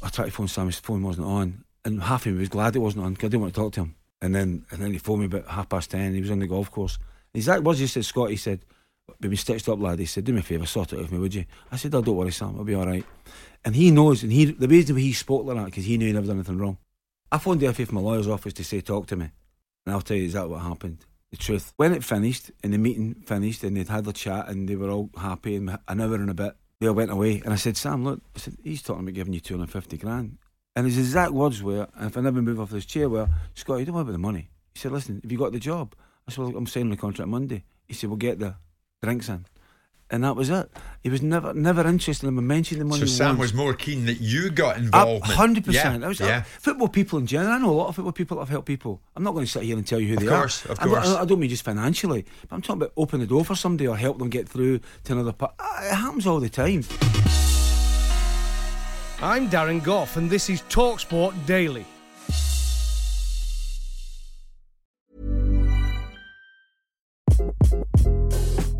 I 0.03 0.09
tried 0.09 0.25
to 0.25 0.31
phone 0.33 0.49
Sam, 0.49 0.67
his 0.67 0.81
phone 0.81 1.05
wasn't 1.05 1.29
on, 1.29 1.63
and 1.85 2.03
half 2.03 2.27
of 2.27 2.33
me 2.33 2.41
was 2.41 2.49
glad 2.49 2.75
it 2.75 2.81
wasn't 2.81 3.05
on 3.05 3.15
'cause 3.15 3.27
I 3.27 3.29
didn't 3.29 3.43
want 3.43 3.55
to 3.55 3.61
talk 3.61 3.73
to 3.75 3.83
him. 3.83 3.95
And 4.21 4.35
then, 4.35 4.67
and 4.73 4.83
then 4.83 4.91
he 4.91 4.99
phoned 4.99 5.21
me 5.21 5.27
about 5.27 5.47
half 5.47 5.69
past 5.69 5.93
ten. 5.93 6.15
He 6.15 6.21
was 6.21 6.33
on 6.33 6.41
the 6.41 6.49
golf 6.49 6.73
course. 6.73 6.99
His 7.33 7.45
exact 7.45 7.63
words 7.63 7.79
he 7.79 7.87
said, 7.87 8.05
Scott. 8.05 8.31
He 8.31 8.37
said, 8.37 8.65
"We've 9.21 9.31
been 9.31 9.37
stitched 9.37 9.69
up, 9.69 9.81
lad." 9.81 10.01
He 10.01 10.07
said, 10.07 10.25
"Do 10.25 10.33
me 10.33 10.41
a 10.41 10.43
favour, 10.43 10.67
sort 10.67 10.93
it 10.93 10.99
with 10.99 11.13
me, 11.13 11.19
would 11.19 11.33
you?" 11.33 11.45
I 11.71 11.77
said, 11.77 11.95
"Oh, 11.95 12.03
don't 12.03 12.17
worry, 12.17 12.33
Sam. 12.33 12.57
I'll 12.59 12.65
be 12.65 12.75
all 12.75 12.89
right." 12.89 13.07
And 13.65 13.77
he 13.77 13.93
knows, 13.93 14.25
and 14.25 14.33
he 14.33 14.47
the 14.47 14.67
reason 14.67 14.97
he 14.97 15.13
spoke 15.13 15.47
like 15.47 15.57
that 15.59 15.67
because 15.67 15.85
he 15.85 15.97
knew 15.97 16.09
he 16.09 16.13
never 16.13 16.27
done 16.27 16.39
anything 16.39 16.59
wrong. 16.59 16.79
I 17.31 17.39
phoned 17.39 17.61
the 17.61 17.73
FA 17.73 17.87
from 17.87 17.97
my 17.97 18.01
lawyer's 18.01 18.27
office 18.27 18.53
to 18.55 18.65
say, 18.65 18.81
"Talk 18.81 19.07
to 19.07 19.17
me," 19.17 19.31
and 19.87 19.95
I'll 19.95 20.01
tell 20.01 20.17
you 20.17 20.25
exactly 20.25 20.51
what 20.51 20.63
happened. 20.63 21.05
The 21.31 21.37
truth. 21.37 21.73
When 21.77 21.93
it 21.93 22.05
finished, 22.05 22.51
and 22.63 22.73
the 22.73 22.79
meeting 22.79 23.15
finished, 23.27 23.65
and 23.65 23.77
they'd 23.77 23.89
had 23.89 24.05
their 24.05 24.13
chat, 24.13 24.49
and 24.49 24.69
they 24.69 24.77
were 24.77 24.91
all 24.91 25.11
happy, 25.17 25.57
and 25.57 25.79
an 25.89 26.01
hour 26.01 26.15
and 26.15 26.31
a 26.31 26.35
bit, 26.35 26.55
they 26.81 26.87
all 26.87 26.95
went 26.95 27.11
away. 27.11 27.41
And 27.45 27.53
I 27.53 27.57
said, 27.57 27.77
Sam, 27.77 28.05
look, 28.05 28.21
I 28.37 28.39
said, 28.39 28.57
he's 28.63 28.83
talking 28.83 29.03
about 29.03 29.15
giving 29.15 29.33
you 29.33 29.41
250 29.41 29.97
grand. 29.99 30.39
And 30.77 30.87
his 30.87 30.99
exact 30.99 31.33
words 31.33 31.63
were, 31.63 31.89
and 31.97 32.07
if 32.07 32.17
I 32.17 32.21
never 32.21 32.43
move 32.43 32.61
off 32.61 32.71
this 32.71 32.87
chair, 32.87 33.09
were, 33.09 33.29
Scott, 33.55 33.81
you 33.81 33.87
don't 33.87 33.95
worry 33.95 34.03
about 34.03 34.13
the 34.13 34.19
money. 34.19 34.51
He 34.75 34.81
said, 34.81 34.93
listen, 34.93 35.21
have 35.23 35.31
you 35.31 35.39
got 35.39 35.53
the 35.53 35.61
job? 35.61 35.95
I 36.27 36.33
said, 36.33 36.45
well, 36.45 36.57
I'm 36.57 36.67
signing 36.67 36.91
the 36.91 36.97
contract 36.97 37.29
Monday. 37.29 37.65
He 37.87 37.95
said, 37.95 38.11
we'll 38.11 38.17
get 38.17 38.39
the 38.39 38.57
drinks 39.03 39.29
in. 39.29 39.47
And 40.11 40.23
that 40.23 40.37
was 40.37 40.51
it. 40.51 40.71
He 41.03 41.09
was 41.09 41.23
never 41.23 41.55
never 41.55 41.87
interested 41.87 42.27
in 42.29 42.47
mentioning 42.47 42.79
the 42.81 42.85
money. 42.85 43.01
So 43.01 43.07
Sam 43.07 43.29
once. 43.31 43.39
was 43.41 43.55
more 43.55 43.73
keen 43.75 44.05
that 44.07 44.21
you 44.21 44.51
got 44.51 44.77
involved. 44.77 45.25
Hundred 45.25 45.65
percent. 45.65 46.01
Yeah, 46.01 46.05
I 46.05 46.09
was 46.09 46.21
yeah. 46.21 46.27
uh, 46.39 46.43
football 46.61 46.89
people 46.89 47.19
in 47.19 47.27
general. 47.27 47.53
I 47.53 47.59
know 47.59 47.71
a 47.71 47.73
lot 47.73 47.89
of 47.89 47.97
football 47.97 48.13
people 48.13 48.37
that 48.37 48.43
have 48.43 48.49
helped 48.51 48.67
people. 48.67 49.01
I'm 49.17 49.23
not 49.23 49.33
going 49.33 49.45
to 49.47 49.51
sit 49.51 49.63
here 49.63 49.77
and 49.77 49.87
tell 49.87 49.99
you 49.99 50.09
who 50.09 50.15
Of 50.15 50.21
they 50.21 50.27
course, 50.29 50.67
are. 50.67 50.73
of 50.73 50.79
I'm 50.81 50.91
not- 50.91 51.05
course. 51.05 51.17
I, 51.17 51.25
don't 51.25 51.41
mean 51.41 51.51
just 51.51 51.65
financially, 51.65 52.25
but 52.49 52.55
I'm 52.55 52.63
talking 52.63 52.83
about 52.83 52.93
open 52.97 53.21
the 53.21 53.27
door 53.27 53.45
for 53.45 53.55
somebody 53.57 53.89
or 53.89 53.97
help 53.97 54.19
them 54.19 54.29
get 54.29 54.47
through 54.49 54.81
to 55.05 55.13
another 55.15 55.33
part. 55.33 55.55
It 55.83 55.95
happens 55.95 56.27
all 56.27 56.39
the 56.39 56.51
time. 56.51 56.85
I'm 59.23 59.49
Darren 59.49 59.83
Goff, 59.83 60.17
and 60.19 60.29
this 60.29 60.51
is 60.51 60.61
Talksport 60.63 61.35
Daily. 61.47 61.87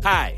Hi, 0.03 0.37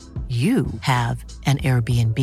you 0.31 0.65
have 0.79 1.25
an 1.45 1.57
Airbnb. 1.57 2.17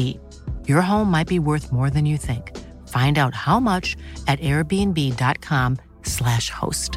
Your 0.66 0.80
home 0.80 1.10
might 1.10 1.26
be 1.26 1.38
worth 1.38 1.70
more 1.70 1.90
than 1.90 2.06
you 2.06 2.16
think. 2.16 2.56
Find 2.88 3.18
out 3.18 3.34
how 3.34 3.60
much 3.60 3.98
at 4.26 4.40
airbnb.com/slash 4.40 6.48
host. 6.50 6.96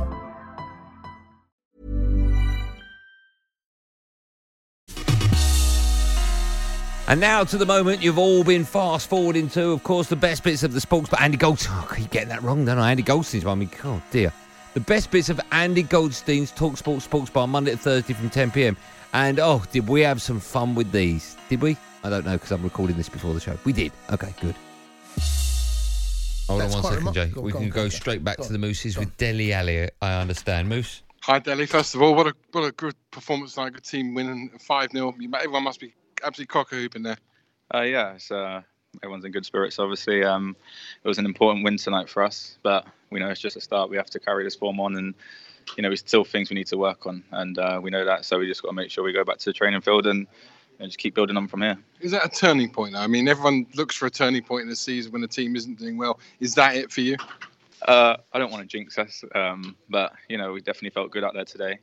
And 7.07 7.19
now 7.19 7.43
to 7.43 7.57
the 7.57 7.65
moment 7.65 8.01
you've 8.01 8.17
all 8.17 8.45
been 8.45 8.63
fast 8.63 9.09
forwarding 9.09 9.49
to, 9.49 9.71
of 9.71 9.83
course, 9.83 10.07
the 10.07 10.15
best 10.15 10.45
bits 10.45 10.63
of 10.63 10.71
the 10.71 10.79
sports. 10.79 11.09
But 11.09 11.21
Andy 11.21 11.37
Goldson, 11.37 11.67
oh, 11.71 11.89
I 11.91 11.97
keep 11.97 12.11
getting 12.11 12.29
that 12.29 12.41
wrong, 12.41 12.63
don't 12.63 12.79
I? 12.79 12.91
Andy 12.91 13.03
Goldstein's 13.03 13.43
one. 13.43 13.57
I 13.57 13.59
mean, 13.59 13.69
God, 13.83 14.01
dear. 14.11 14.31
The 14.73 14.79
best 14.79 15.11
bits 15.11 15.27
of 15.27 15.39
Andy 15.51 15.83
Goldstein's 15.83 16.51
Talk 16.51 16.77
Sports 16.77 17.03
Sports 17.03 17.29
Bar 17.29 17.45
Monday 17.45 17.71
to 17.71 17.77
Thursday 17.77 18.13
from 18.13 18.29
10 18.29 18.51
p.m. 18.51 18.77
And 19.11 19.37
oh, 19.39 19.63
did 19.71 19.89
we 19.89 19.99
have 20.01 20.21
some 20.21 20.39
fun 20.39 20.75
with 20.75 20.93
these? 20.93 21.35
Did 21.49 21.61
we? 21.61 21.75
I 22.05 22.09
don't 22.09 22.25
know 22.25 22.33
because 22.33 22.51
I'm 22.51 22.63
recording 22.63 22.95
this 22.95 23.09
before 23.09 23.33
the 23.33 23.41
show. 23.41 23.57
We 23.65 23.73
did. 23.73 23.91
Okay, 24.11 24.33
good. 24.39 24.55
Hold 26.47 26.61
That's 26.61 26.75
on 26.75 26.83
one 26.83 26.93
second, 26.93 27.03
quite 27.03 27.15
Jay. 27.15 27.27
Go 27.27 27.41
on, 27.41 27.45
we 27.45 27.51
go 27.51 27.59
can 27.59 27.69
go 27.69 27.75
go 27.83 27.89
straight 27.89 28.23
back 28.23 28.37
go 28.37 28.43
to 28.45 28.51
the 28.53 28.59
Mooses 28.59 28.97
with 28.97 29.15
Dele 29.17 29.51
Alli. 29.51 29.89
I 30.01 30.21
understand, 30.21 30.69
Moose. 30.69 31.03
Hi, 31.23 31.39
Dele. 31.39 31.65
First 31.65 31.93
of 31.95 32.01
all, 32.01 32.15
what 32.15 32.27
a 32.27 32.33
what 32.53 32.63
a 32.63 32.71
good 32.71 32.95
performance 33.11 33.55
tonight. 33.55 33.73
Good 33.73 33.83
team 33.83 34.13
winning 34.13 34.51
5 34.57 34.91
0. 34.91 35.13
Everyone 35.35 35.63
must 35.63 35.81
be 35.81 35.93
absolutely 36.23 36.47
cock 36.51 36.71
a 36.71 36.75
hoop 36.75 36.95
in 36.95 37.03
there. 37.03 37.17
Uh, 37.73 37.81
yeah, 37.81 38.13
it's, 38.13 38.31
uh, 38.31 38.61
everyone's 39.03 39.25
in 39.25 39.31
good 39.31 39.45
spirits. 39.45 39.79
Obviously, 39.79 40.23
um, 40.23 40.55
it 41.03 41.07
was 41.07 41.17
an 41.17 41.25
important 41.25 41.63
win 41.63 41.77
tonight 41.77 42.09
for 42.09 42.23
us, 42.23 42.57
but 42.63 42.85
we 43.09 43.19
know 43.19 43.29
it's 43.29 43.39
just 43.39 43.55
a 43.55 43.61
start. 43.61 43.89
We 43.89 43.97
have 43.97 44.09
to 44.09 44.19
carry 44.19 44.43
this 44.43 44.55
form 44.55 44.79
on, 44.79 44.95
and 44.95 45.13
you 45.77 45.83
know, 45.83 45.89
we 45.89 45.95
still 45.95 46.23
things 46.23 46.49
we 46.49 46.55
need 46.55 46.67
to 46.67 46.77
work 46.77 47.05
on, 47.05 47.23
and 47.31 47.57
uh, 47.57 47.79
we 47.81 47.89
know 47.89 48.05
that. 48.05 48.25
So 48.25 48.39
we 48.39 48.47
just 48.47 48.61
got 48.61 48.69
to 48.69 48.75
make 48.75 48.91
sure 48.91 49.03
we 49.03 49.13
go 49.13 49.23
back 49.23 49.37
to 49.39 49.45
the 49.45 49.53
training 49.53 49.81
field 49.81 50.07
and, 50.07 50.27
and 50.79 50.89
just 50.89 50.97
keep 50.97 51.15
building 51.15 51.37
on 51.37 51.47
from 51.47 51.61
here. 51.61 51.77
Is 51.99 52.11
that 52.11 52.25
a 52.25 52.29
turning 52.29 52.69
point? 52.69 52.95
I 52.95 53.07
mean, 53.07 53.27
everyone 53.27 53.65
looks 53.75 53.95
for 53.95 54.07
a 54.07 54.11
turning 54.11 54.43
point 54.43 54.63
in 54.63 54.69
the 54.69 54.75
season 54.75 55.11
when 55.11 55.21
the 55.21 55.27
team 55.27 55.55
isn't 55.55 55.79
doing 55.79 55.97
well. 55.97 56.19
Is 56.39 56.55
that 56.55 56.75
it 56.75 56.91
for 56.91 57.01
you? 57.01 57.17
Uh, 57.83 58.17
I 58.33 58.39
don't 58.39 58.51
want 58.51 58.61
to 58.61 58.67
jinx 58.67 58.97
us, 58.99 59.23
um, 59.33 59.75
but 59.89 60.13
you 60.29 60.37
know, 60.37 60.51
we 60.53 60.61
definitely 60.61 60.91
felt 60.91 61.11
good 61.11 61.23
out 61.23 61.33
there 61.33 61.45
today, 61.45 61.79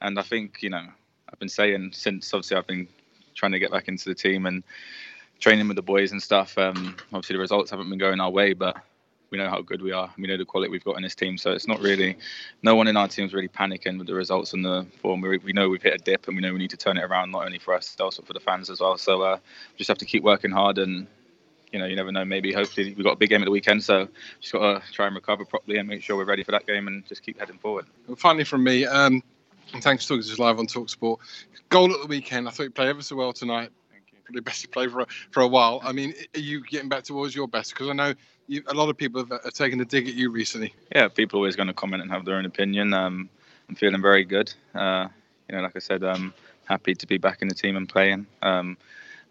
and 0.00 0.18
I 0.18 0.22
think 0.22 0.62
you 0.62 0.70
know, 0.70 0.86
I've 1.30 1.38
been 1.38 1.48
saying 1.48 1.90
since 1.92 2.32
obviously 2.32 2.56
I've 2.56 2.66
been 2.66 2.88
trying 3.34 3.52
to 3.52 3.58
get 3.58 3.70
back 3.70 3.88
into 3.88 4.08
the 4.08 4.14
team 4.14 4.46
and 4.46 4.62
training 5.40 5.68
with 5.68 5.76
the 5.76 5.82
boys 5.82 6.12
and 6.12 6.22
stuff. 6.22 6.56
Um, 6.58 6.96
obviously, 7.12 7.34
the 7.34 7.40
results 7.40 7.70
haven't 7.70 7.88
been 7.88 7.98
going 7.98 8.20
our 8.20 8.30
way, 8.30 8.52
but 8.52 8.76
we 9.30 9.38
know 9.38 9.48
how 9.48 9.60
good 9.62 9.82
we 9.82 9.92
are. 9.92 10.12
We 10.16 10.28
know 10.28 10.36
the 10.36 10.44
quality 10.44 10.70
we've 10.70 10.84
got 10.84 10.96
in 10.96 11.02
this 11.02 11.14
team, 11.14 11.36
so 11.36 11.50
it's 11.50 11.66
not 11.66 11.80
really 11.80 12.16
no 12.62 12.76
one 12.76 12.86
in 12.86 12.96
our 12.96 13.08
team 13.08 13.26
is 13.26 13.34
really 13.34 13.48
panicking 13.48 13.98
with 13.98 14.06
the 14.06 14.14
results 14.14 14.52
and 14.52 14.64
the 14.64 14.86
form. 15.02 15.20
We, 15.20 15.38
we 15.38 15.52
know 15.52 15.68
we've 15.68 15.82
hit 15.82 15.94
a 15.94 15.98
dip, 15.98 16.28
and 16.28 16.36
we 16.36 16.42
know 16.42 16.52
we 16.52 16.58
need 16.58 16.70
to 16.70 16.76
turn 16.76 16.96
it 16.96 17.02
around 17.02 17.32
not 17.32 17.44
only 17.44 17.58
for 17.58 17.74
us, 17.74 17.94
but 17.98 18.26
for 18.26 18.32
the 18.32 18.40
fans 18.40 18.70
as 18.70 18.80
well. 18.80 18.96
So 18.96 19.22
uh, 19.22 19.38
just 19.76 19.88
have 19.88 19.98
to 19.98 20.04
keep 20.04 20.22
working 20.22 20.50
hard 20.50 20.78
and. 20.78 21.06
You 21.72 21.80
know, 21.80 21.86
you 21.86 21.96
never 21.96 22.12
know. 22.12 22.24
Maybe, 22.24 22.52
hopefully, 22.52 22.94
we've 22.94 23.04
got 23.04 23.14
a 23.14 23.16
big 23.16 23.30
game 23.30 23.42
at 23.42 23.46
the 23.46 23.50
weekend, 23.50 23.82
so 23.82 24.06
just 24.40 24.52
got 24.52 24.80
to 24.80 24.92
try 24.92 25.06
and 25.08 25.16
recover 25.16 25.44
properly 25.44 25.78
and 25.78 25.88
make 25.88 26.04
sure 26.04 26.16
we're 26.16 26.24
ready 26.24 26.44
for 26.44 26.52
that 26.52 26.68
game 26.68 26.86
and 26.86 27.04
just 27.08 27.24
keep 27.24 27.40
heading 27.40 27.58
forward. 27.58 27.84
Finally, 28.16 28.44
from 28.44 28.62
me, 28.62 28.86
um, 28.86 29.20
and 29.72 29.82
thanks 29.82 30.04
for 30.04 30.10
talking 30.10 30.22
to 30.22 30.32
us 30.32 30.38
live 30.38 30.60
on 30.60 30.68
Talksport. 30.68 31.18
Goal 31.70 31.92
at 31.92 32.00
the 32.00 32.06
weekend. 32.06 32.46
I 32.46 32.52
thought 32.52 32.62
you 32.62 32.70
played 32.70 32.90
ever 32.90 33.02
so 33.02 33.16
well 33.16 33.32
tonight. 33.32 33.70
Probably 34.24 34.40
best 34.40 34.62
you 34.62 34.68
play 34.68 34.88
for 34.88 35.00
a, 35.00 35.06
for 35.30 35.40
a 35.40 35.48
while. 35.48 35.80
I 35.82 35.92
mean, 35.92 36.14
are 36.34 36.40
you 36.40 36.62
getting 36.64 36.88
back 36.88 37.04
towards 37.04 37.34
your 37.34 37.46
best? 37.46 37.70
Because 37.70 37.88
I 37.88 37.92
know 37.92 38.14
you, 38.46 38.62
a 38.66 38.74
lot 38.74 38.88
of 38.88 38.96
people 38.96 39.20
have, 39.20 39.42
have 39.42 39.52
taken 39.52 39.80
a 39.80 39.84
dig 39.84 40.08
at 40.08 40.14
you 40.14 40.30
recently. 40.30 40.74
yeah, 40.94 41.08
people 41.08 41.38
are 41.38 41.40
always 41.40 41.56
going 41.56 41.68
to 41.68 41.74
comment 41.74 42.02
and 42.02 42.10
have 42.10 42.24
their 42.24 42.36
own 42.36 42.46
opinion. 42.46 42.94
Um, 42.94 43.28
I'm 43.68 43.74
feeling 43.74 44.02
very 44.02 44.24
good. 44.24 44.52
Uh, 44.74 45.08
you 45.48 45.56
know, 45.56 45.62
like 45.62 45.76
I 45.76 45.80
said, 45.80 46.02
I'm 46.04 46.32
happy 46.64 46.94
to 46.94 47.06
be 47.06 47.18
back 47.18 47.42
in 47.42 47.48
the 47.48 47.54
team 47.54 47.76
and 47.76 47.88
playing. 47.88 48.26
Um, 48.42 48.76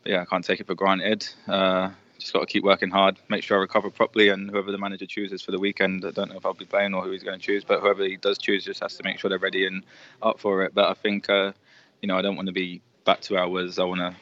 but 0.03 0.11
yeah, 0.11 0.21
I 0.21 0.25
can't 0.25 0.43
take 0.43 0.59
it 0.59 0.67
for 0.67 0.75
granted. 0.75 1.27
Uh, 1.47 1.89
just 2.19 2.33
got 2.33 2.39
to 2.39 2.45
keep 2.45 2.63
working 2.63 2.89
hard, 2.89 3.17
make 3.29 3.43
sure 3.43 3.57
I 3.57 3.61
recover 3.61 3.89
properly, 3.89 4.29
and 4.29 4.49
whoever 4.49 4.71
the 4.71 4.77
manager 4.77 5.05
chooses 5.05 5.41
for 5.41 5.51
the 5.51 5.59
weekend, 5.59 6.05
I 6.05 6.11
don't 6.11 6.29
know 6.29 6.37
if 6.37 6.45
I'll 6.45 6.53
be 6.53 6.65
playing 6.65 6.93
or 6.93 7.03
who 7.03 7.11
he's 7.11 7.23
going 7.23 7.37
to 7.37 7.45
choose, 7.45 7.63
but 7.63 7.81
whoever 7.81 8.03
he 8.03 8.17
does 8.17 8.37
choose 8.37 8.63
just 8.63 8.81
has 8.81 8.95
to 8.95 9.03
make 9.03 9.19
sure 9.19 9.29
they're 9.29 9.39
ready 9.39 9.65
and 9.67 9.83
up 10.21 10.39
for 10.39 10.63
it. 10.63 10.73
But 10.73 10.89
I 10.89 10.93
think, 10.93 11.29
uh, 11.29 11.51
you 12.01 12.07
know, 12.07 12.17
I 12.17 12.21
don't 12.21 12.35
want 12.35 12.47
to 12.47 12.53
be 12.53 12.81
back 13.03 13.21
two 13.21 13.37
hours. 13.37 13.77
I 13.77 13.83
want 13.83 13.99
to 13.99 14.15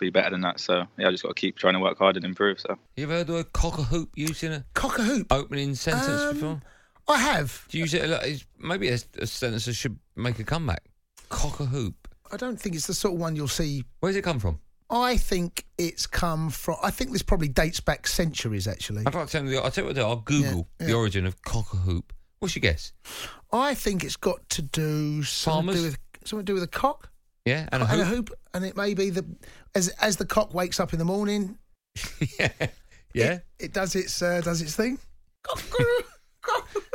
be 0.00 0.10
better 0.10 0.30
than 0.30 0.40
that. 0.42 0.60
So 0.60 0.84
yeah, 0.98 1.08
I 1.08 1.10
just 1.10 1.22
got 1.22 1.30
to 1.30 1.40
keep 1.40 1.56
trying 1.56 1.74
to 1.74 1.80
work 1.80 1.98
hard 1.98 2.16
and 2.16 2.24
improve. 2.24 2.60
So. 2.60 2.76
You 2.96 3.04
ever 3.04 3.14
heard 3.14 3.26
the 3.28 3.32
word 3.34 3.52
cock 3.52 3.78
a 3.78 3.82
hoop 3.82 4.10
used 4.16 4.42
in 4.44 4.52
a 4.52 4.64
cock 4.74 4.98
a 4.98 5.02
hoop 5.02 5.32
opening 5.32 5.74
sentence 5.74 6.08
Um, 6.22 6.34
before? 6.34 6.62
I 7.08 7.18
have. 7.18 7.66
Do 7.68 7.78
you 7.78 7.84
use 7.84 7.94
it 7.94 8.04
a 8.04 8.06
lot? 8.08 8.22
It's- 8.24 8.44
Maybe 8.58 8.88
a, 8.88 8.98
a 9.18 9.26
sentence 9.26 9.64
that 9.66 9.74
should 9.74 9.98
make 10.16 10.38
a 10.38 10.44
comeback. 10.44 10.82
Cock 11.28 11.60
a 11.60 11.64
hoop. 11.64 12.08
I 12.32 12.36
don't 12.36 12.60
think 12.60 12.74
it's 12.76 12.86
the 12.86 12.94
sort 12.94 13.14
of 13.14 13.20
one 13.20 13.34
you'll 13.36 13.48
see. 13.48 13.84
Where's 14.00 14.14
it 14.16 14.22
come 14.22 14.38
from? 14.38 14.60
I 14.88 15.16
think 15.16 15.66
it's 15.78 16.06
come 16.06 16.50
from. 16.50 16.76
I 16.82 16.90
think 16.90 17.12
this 17.12 17.22
probably 17.22 17.48
dates 17.48 17.80
back 17.80 18.06
centuries, 18.06 18.66
actually. 18.68 19.04
I'd 19.06 19.14
like 19.14 19.26
to 19.26 19.32
tell 19.32 19.44
you, 19.44 19.58
I'll 19.58 19.70
tell 19.70 19.84
you 19.84 19.88
what 19.90 19.98
I'll 19.98 20.16
Google 20.16 20.68
Yeah, 20.80 20.86
the 20.88 20.92
origin 20.94 21.26
of 21.26 21.40
cock 21.42 21.72
a 21.72 21.76
hoop. 21.76 22.12
What's 22.40 22.54
your 22.56 22.60
guess? 22.60 22.92
I 23.52 23.74
think 23.74 24.02
it's 24.04 24.16
got 24.16 24.48
to 24.50 24.62
do 24.62 25.22
something 25.22 25.74
to 25.74 25.80
do 25.80 25.84
with 25.86 25.98
something 26.24 26.44
to 26.46 26.50
do 26.50 26.54
with 26.54 26.62
a 26.62 26.68
cock 26.68 27.10
Yeah, 27.50 27.68
and 27.72 27.82
a 27.82 27.86
and 27.86 28.00
hoop. 28.00 28.02
a 28.02 28.04
hoop, 28.04 28.30
and 28.54 28.64
it 28.64 28.76
may 28.76 28.94
be 28.94 29.10
the 29.10 29.24
as 29.74 29.88
as 30.00 30.16
the 30.16 30.26
cock 30.26 30.54
wakes 30.54 30.78
up 30.80 30.92
in 30.92 30.98
the 30.98 31.04
morning. 31.04 31.58
Yeah. 33.12 33.32
it, 33.32 33.44
it 33.58 33.72
does 33.72 33.96
its 33.96 34.22
uh, 34.22 34.40
does 34.40 34.62
its 34.62 34.76
thing. 34.76 34.98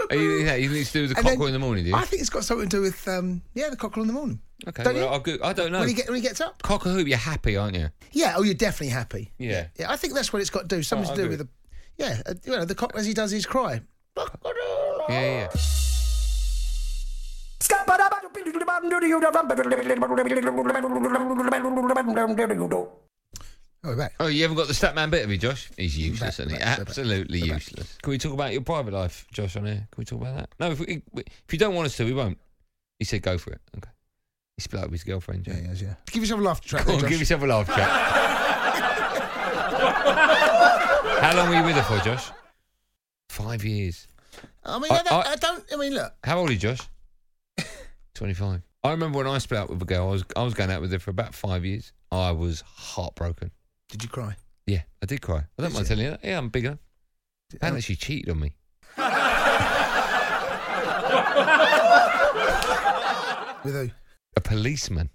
Are 0.10 0.16
you, 0.16 0.32
yeah, 0.46 0.56
you 0.56 0.70
think 0.70 0.82
it's 0.82 0.92
to 0.94 1.00
do 1.00 1.02
with 1.04 1.12
the 1.12 1.18
And 1.18 1.28
then- 1.28 1.34
cockle 1.36 1.48
in 1.48 1.54
the 1.54 1.60
morning, 1.60 1.84
do 1.84 1.90
you? 1.90 1.96
I 1.96 2.06
think 2.06 2.22
it's 2.22 2.30
got 2.30 2.46
something 2.46 2.70
to 2.70 2.78
do 2.78 2.82
with 2.82 3.06
um, 3.08 3.42
yeah, 3.54 3.70
the 3.70 3.76
cockle 3.76 4.02
in 4.02 4.08
the 4.08 4.14
morning. 4.14 4.40
Okay, 4.68 4.84
Don't 4.84 4.94
well, 4.96 5.04
you? 5.04 5.10
I'll 5.10 5.20
go, 5.20 5.38
I 5.44 5.52
don't 5.52 5.72
know. 5.74 5.80
When 5.80 5.88
he 5.90 5.94
get 5.94 6.08
when 6.08 6.16
he 6.16 6.22
gets 6.22 6.40
up. 6.40 6.62
cock 6.64 6.86
a 6.86 6.90
hoop, 6.90 7.08
you're 7.08 7.18
happy, 7.18 7.58
aren't 7.58 7.76
you? 7.76 7.90
Yeah. 8.14 8.36
Oh, 8.38 8.44
you're 8.44 8.54
definitely 8.54 8.94
happy. 8.94 9.34
Yeah. 9.38 9.68
Yeah, 9.78 9.92
I 9.92 9.98
think 9.98 10.14
that's 10.14 10.32
what 10.32 10.42
it's 10.42 10.50
got 10.50 10.70
to 10.70 10.76
do. 10.78 10.84
Something 10.84 11.10
Oh, 11.12 11.16
to 11.16 11.24
do 11.24 11.30
with 11.30 11.40
the 11.40 11.50
yeah, 11.98 12.22
uh, 12.26 12.34
you 12.46 12.52
know, 12.54 12.64
the 12.66 12.76
cock 12.76 12.94
as 12.96 13.06
he 13.06 13.14
does 13.14 13.32
his 13.32 13.46
cry. 13.46 13.82
Yeah, 14.18 15.48
yeah. 15.50 15.50
Oh, 23.88 23.90
we're 23.90 23.96
back. 23.98 24.14
Oh, 24.20 24.28
you 24.28 24.42
haven't 24.42 24.58
got 24.58 24.68
the 24.68 24.74
Statman 24.74 25.12
bit 25.12 25.24
of 25.24 25.30
me, 25.30 25.38
Josh? 25.38 25.70
He's 25.78 25.96
useless, 25.98 26.40
isn't 26.40 26.52
he? 26.54 26.58
back, 26.58 26.80
Absolutely 26.80 27.42
we're 27.42 27.54
back. 27.54 27.68
useless. 27.68 27.98
Can 28.02 28.10
we 28.12 28.18
talk 28.18 28.34
about 28.34 28.52
your 28.52 28.62
private 28.62 28.94
life, 28.94 29.28
Josh, 29.32 29.56
on 29.58 29.66
here? 29.66 29.76
Can 29.92 29.98
we 29.98 30.06
talk 30.06 30.22
about 30.22 30.36
that? 30.38 30.50
No, 30.60 30.72
if, 30.72 30.80
we, 30.80 31.04
if 31.16 31.54
you 31.54 31.60
don't 31.60 31.76
want 31.76 31.86
us 31.86 31.96
to, 31.98 32.06
we 32.06 32.14
won't. 32.14 32.40
He 32.98 33.06
said 33.06 33.22
go 33.22 33.38
for 33.38 33.52
it. 33.52 33.62
Okay. 33.78 33.90
He 34.58 34.62
split 34.62 34.82
up 34.84 34.90
with 34.90 35.02
his 35.02 35.04
girlfriend, 35.04 35.46
Yeah, 35.46 35.54
Jay. 35.54 35.62
yeah, 35.66 35.74
yeah. 35.90 35.94
Give 36.08 36.24
yourself 36.24 36.40
a 36.40 36.44
laugh 36.44 36.62
track. 36.62 36.86
Go 36.86 36.94
there, 36.94 36.96
on, 36.96 37.02
Josh. 37.02 37.10
give 37.12 37.20
yourself 37.20 37.44
a 37.44 37.46
laugh, 37.46 37.68
track. 37.68 37.90
How 41.22 41.36
long 41.36 41.50
were 41.50 41.56
you 41.56 41.64
with 41.64 41.76
her 41.76 41.84
for, 41.84 42.00
Josh? 42.04 42.32
Five 43.30 43.64
years. 43.66 44.08
I 44.64 44.80
mean, 44.80 44.92
I- 44.92 44.96
I, 45.00 45.04
don't, 45.04 45.14
I- 45.28 45.32
I 45.32 45.36
don't. 45.36 45.64
I 45.74 45.76
mean, 45.76 45.94
look. 45.94 46.14
How 46.24 46.40
old 46.40 46.50
are 46.50 46.54
you, 46.54 46.60
Josh? 46.60 46.80
25. 48.16 48.62
I 48.84 48.92
remember 48.92 49.18
when 49.20 49.28
I 49.28 49.38
split 49.40 49.60
up 49.60 49.70
with 49.70 49.82
a 49.82 49.86
girl, 49.86 50.08
I 50.08 50.12
was, 50.12 50.26
I 50.36 50.44
was 50.44 50.54
going 50.54 50.72
out 50.72 50.82
with 50.82 50.92
her 50.92 51.00
for 51.00 51.12
about 51.12 51.34
five 51.34 51.64
years. 51.66 51.92
I 52.12 52.32
was 52.32 52.62
heartbroken. 52.62 53.52
Did 53.90 54.04
you 54.04 54.10
cry? 54.10 54.36
Yeah, 54.68 54.82
I 55.02 55.06
did 55.06 55.22
cry. 55.22 55.44
I 55.58 55.62
don't 55.62 55.74
mind 55.74 55.86
telling 55.88 56.06
you 56.06 56.12
that. 56.12 56.22
Yeah, 56.24 56.38
I'm 56.38 56.50
big 56.50 56.66
enough. 56.66 56.80
Apparently, 57.54 57.80
uh, 57.80 57.82
she 57.82 57.96
cheated 57.96 58.30
on 58.30 58.40
me. 58.40 58.54
With 63.64 63.74
who? 63.74 63.90
A 64.38 64.42
policeman 64.42 65.10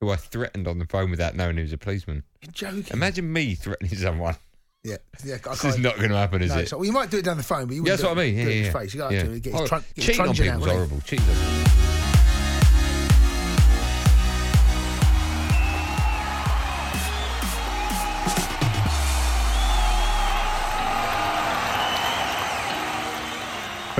who 0.00 0.10
I 0.10 0.16
threatened 0.16 0.66
on 0.66 0.78
the 0.78 0.86
phone 0.86 1.10
without 1.10 1.34
knowing 1.36 1.56
he 1.56 1.62
was 1.62 1.72
a 1.72 1.78
policeman. 1.78 2.22
You're 2.42 2.52
joking. 2.52 2.84
Imagine 2.92 3.30
me 3.32 3.54
threatening 3.54 3.94
someone. 3.94 4.36
Yeah, 4.84 4.96
yeah. 5.24 5.34
I 5.34 5.50
This 5.50 5.60
can't- 5.62 5.74
is 5.74 5.80
not 5.80 5.96
going 5.96 6.10
to 6.10 6.16
happen, 6.16 6.42
is 6.42 6.50
no, 6.50 6.58
it? 6.58 6.68
So, 6.68 6.78
well, 6.78 6.86
you 6.86 6.92
might 6.92 7.10
do 7.10 7.18
it 7.18 7.24
down 7.24 7.36
the 7.36 7.42
phone, 7.42 7.66
but 7.66 7.74
you 7.74 7.84
Yeah, 7.84 7.92
wouldn't 7.92 7.98
that's 8.00 8.08
what 8.08 8.18
I 8.18 8.22
do 8.24 8.30
it- 8.30 8.34
mean. 8.34 8.34
do 8.34 8.40
Yeah, 8.40 8.46
it 8.48 8.50
in 8.50 8.58
yeah. 8.58 8.64
his 8.64 8.72
face. 8.72 8.94
You 8.94 8.98
got 9.00 9.12
yeah. 9.12 9.22
to 9.22 9.40
get 9.40 9.52
his 9.52 9.60
Oh, 9.62 9.66
trunk. 9.66 9.84
Get 9.94 9.96
his 9.96 10.04
cheating 10.06 10.20
on 10.20 10.26
truncheon 10.34 10.44
people 10.44 10.52
out, 10.52 10.56
is 10.56 10.60
wouldn't 10.60 10.76
horrible. 10.90 11.00
Cheating 11.06 11.28
on 11.28 11.81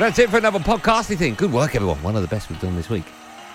But 0.03 0.09
that's 0.09 0.19
it 0.19 0.31
for 0.31 0.39
another 0.39 0.59
podcasty 0.59 1.17
thing. 1.17 1.35
Good 1.35 1.53
work, 1.53 1.77
everyone. 1.77 2.03
One 2.03 2.17
of 2.17 2.23
the 2.23 2.29
best 2.29 2.51
we've 2.51 2.61
done 2.61 2.75
this 2.75 2.91
week. 2.91 3.05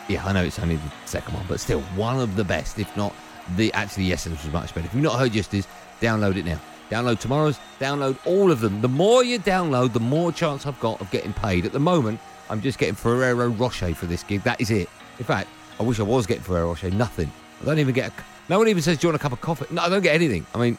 Yeah, 0.08 0.26
I 0.26 0.32
know 0.32 0.46
it's 0.46 0.58
only 0.60 0.78
the 0.78 0.92
second 1.04 1.34
one, 1.34 1.44
but 1.46 1.60
still 1.60 1.82
one 1.98 2.22
of 2.22 2.38
the 2.38 2.46
best, 2.46 2.80
if 2.80 2.96
not 2.96 3.14
the 3.58 3.74
actually 3.74 4.06
yesterday's 4.06 4.46
was 4.46 4.54
much 4.54 4.74
better. 4.74 4.88
If 4.88 4.94
you've 4.94 5.04
not 5.04 5.20
heard 5.20 5.36
yesterday's, 5.36 5.68
download 6.00 6.38
it 6.38 6.46
now. 6.46 6.58
Download 6.90 7.20
tomorrow's, 7.20 7.60
download 7.82 8.18
all 8.26 8.50
of 8.50 8.62
them. 8.62 8.80
The 8.80 8.88
more 8.88 9.26
you 9.26 9.40
download, 9.40 9.92
the 9.92 10.00
more 10.00 10.32
chance 10.32 10.66
I've 10.66 10.80
got 10.80 11.02
of 11.02 11.12
getting 11.12 11.34
paid. 11.34 11.66
At 11.66 11.74
the 11.74 11.82
moment, 11.82 12.18
I'm 12.50 12.62
just 12.62 12.80
getting 12.80 12.96
Ferrero 12.96 13.50
Rocher 13.50 13.94
for 13.94 14.06
this 14.06 14.24
gig. 14.24 14.42
That 14.44 14.62
is 14.62 14.72
it. 14.72 14.90
In 15.20 15.26
fact, 15.26 15.50
I 15.82 15.84
wish 15.84 16.00
I 16.00 16.04
was 16.04 16.26
getting 16.26 16.44
Ferrero 16.44 16.70
Rocher. 16.70 16.90
Nothing. 16.92 17.30
I 17.62 17.66
don't 17.66 17.80
even 17.80 17.94
get 17.94 18.10
a. 18.10 18.14
No 18.48 18.58
one 18.58 18.70
even 18.70 18.82
says, 18.82 19.00
Do 19.00 19.08
you 19.08 19.12
want 19.12 19.20
a 19.20 19.22
cup 19.22 19.34
of 19.34 19.42
coffee? 19.42 19.66
No, 19.70 19.82
I 19.82 19.90
don't 19.90 20.02
get 20.02 20.16
anything. 20.16 20.46
I 20.56 20.60
mean, 20.60 20.78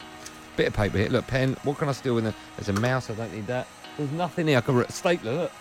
bit 0.57 0.67
of 0.67 0.73
paper 0.73 0.97
here. 0.97 1.09
Look, 1.09 1.27
pen. 1.27 1.55
What 1.61 1.77
can 1.77 1.89
I 1.89 1.91
steal 1.91 2.17
in 2.17 2.23
there? 2.23 2.33
There's 2.57 2.69
a 2.69 2.81
mouse. 2.81 3.11
I 3.11 3.13
don't 3.13 3.31
need 3.31 3.45
that. 3.45 3.67
There's 3.99 4.11
nothing 4.13 4.47
here. 4.47 4.59
I 4.59 4.61
can. 4.61 4.75
write- 4.75 4.91
Stapler. 4.93 5.33
Look. 5.33 5.51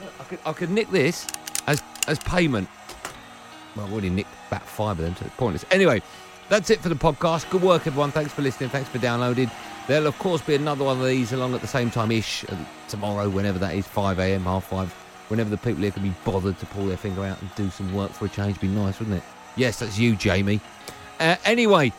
Look, 0.00 0.12
I 0.18 0.24
could, 0.24 0.38
I 0.46 0.52
could 0.54 0.70
nick 0.70 0.90
this 0.90 1.26
as 1.66 1.82
as 2.08 2.18
payment. 2.20 2.66
Well, 3.76 3.84
I've 3.84 3.92
already 3.92 4.08
nicked 4.08 4.30
about 4.48 4.62
five 4.66 4.98
of 4.98 5.04
them, 5.04 5.14
so 5.14 5.26
it's 5.26 5.36
pointless. 5.36 5.66
Anyway, 5.70 6.00
that's 6.48 6.70
it 6.70 6.80
for 6.80 6.88
the 6.88 6.94
podcast. 6.94 7.50
Good 7.50 7.60
work, 7.60 7.86
everyone. 7.86 8.12
Thanks 8.12 8.32
for 8.32 8.40
listening. 8.40 8.70
Thanks 8.70 8.88
for 8.88 8.96
downloading. 8.96 9.50
There'll, 9.88 10.06
of 10.06 10.18
course, 10.18 10.40
be 10.40 10.54
another 10.54 10.84
one 10.86 10.98
of 11.00 11.06
these 11.06 11.32
along 11.34 11.54
at 11.54 11.60
the 11.60 11.66
same 11.66 11.90
time 11.90 12.10
ish 12.10 12.44
uh, 12.48 12.56
tomorrow, 12.88 13.28
whenever 13.28 13.58
that 13.58 13.74
is, 13.74 13.86
5 13.86 14.18
a.m., 14.20 14.44
half 14.44 14.64
five. 14.64 14.90
Whenever 15.28 15.50
the 15.50 15.58
people 15.58 15.82
here 15.82 15.90
can 15.90 16.02
be 16.02 16.14
bothered 16.24 16.58
to 16.60 16.66
pull 16.66 16.86
their 16.86 16.96
finger 16.96 17.24
out 17.24 17.40
and 17.42 17.54
do 17.56 17.68
some 17.70 17.92
work 17.92 18.10
for 18.10 18.24
a 18.24 18.28
change, 18.30 18.58
be 18.58 18.68
nice, 18.68 18.98
wouldn't 18.98 19.18
it? 19.18 19.22
Yes, 19.56 19.80
that's 19.80 19.98
you, 19.98 20.16
Jamie. 20.16 20.60
Uh, 21.20 21.36
anyway, 21.44 21.92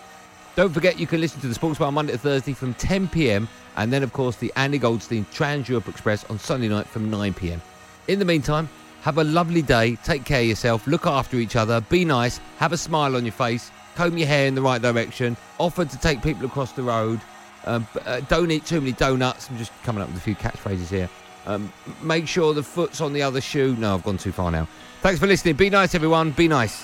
Don't 0.56 0.74
forget 0.74 1.00
you 1.00 1.08
can 1.08 1.22
listen 1.22 1.40
to 1.42 1.48
the 1.48 1.54
Sports 1.54 1.80
Bar 1.80 1.92
Monday 1.92 2.12
to 2.12 2.18
Thursday 2.18 2.54
from 2.54 2.74
10 2.74 3.08
pm, 3.08 3.48
and 3.78 3.92
then, 3.92 4.04
of 4.04 4.12
course, 4.12 4.36
the 4.36 4.52
Andy 4.58 4.78
Goldstein 4.78 5.26
Trans 5.32 5.70
Europe 5.70 5.88
Express 5.88 6.26
on 6.26 6.38
Sunday 6.38 6.68
night 6.68 6.88
from 6.88 7.10
9 7.10 7.34
pm. 7.34 7.62
In 8.10 8.20
the 8.20 8.26
meantime, 8.26 8.68
have 9.02 9.18
a 9.18 9.24
lovely 9.24 9.62
day, 9.62 9.96
take 10.04 10.26
care 10.26 10.42
of 10.42 10.48
yourself, 10.48 10.86
look 10.88 11.08
after 11.08 11.38
each 11.38 11.56
other, 11.56 11.80
be 11.82 12.04
nice, 12.04 12.40
have 12.58 12.74
a 12.74 12.78
smile 12.78 13.16
on 13.16 13.24
your 13.24 13.32
face, 13.32 13.72
comb 13.96 14.18
your 14.18 14.28
hair 14.28 14.46
in 14.46 14.56
the 14.56 14.62
right 14.62 14.82
direction, 14.82 15.38
offer 15.58 15.86
to 15.86 15.98
take 16.00 16.22
people 16.22 16.46
across 16.46 16.74
the 16.74 16.84
road, 16.84 17.22
um, 17.66 17.88
uh, 18.06 18.20
don't 18.22 18.52
eat 18.52 18.66
too 18.66 18.82
many 18.82 18.92
donuts. 18.94 19.50
I'm 19.50 19.58
just 19.58 19.72
coming 19.84 20.02
up 20.02 20.10
with 20.10 20.18
a 20.18 20.22
few 20.22 20.36
catchphrases 20.36 20.90
here. 20.90 21.10
Um, 21.46 21.72
make 22.02 22.28
sure 22.28 22.54
the 22.54 22.64
foot's 22.64 23.02
on 23.02 23.14
the 23.14 23.22
other 23.22 23.42
shoe. 23.42 23.76
No, 23.78 23.96
I've 23.96 24.04
gone 24.04 24.18
too 24.18 24.32
far 24.32 24.52
now. 24.52 24.68
Thanks 25.02 25.20
for 25.20 25.28
listening. 25.28 25.56
Be 25.56 25.70
nice, 25.70 25.96
everyone. 25.96 26.32
Be 26.32 26.48
nice. 26.48 26.84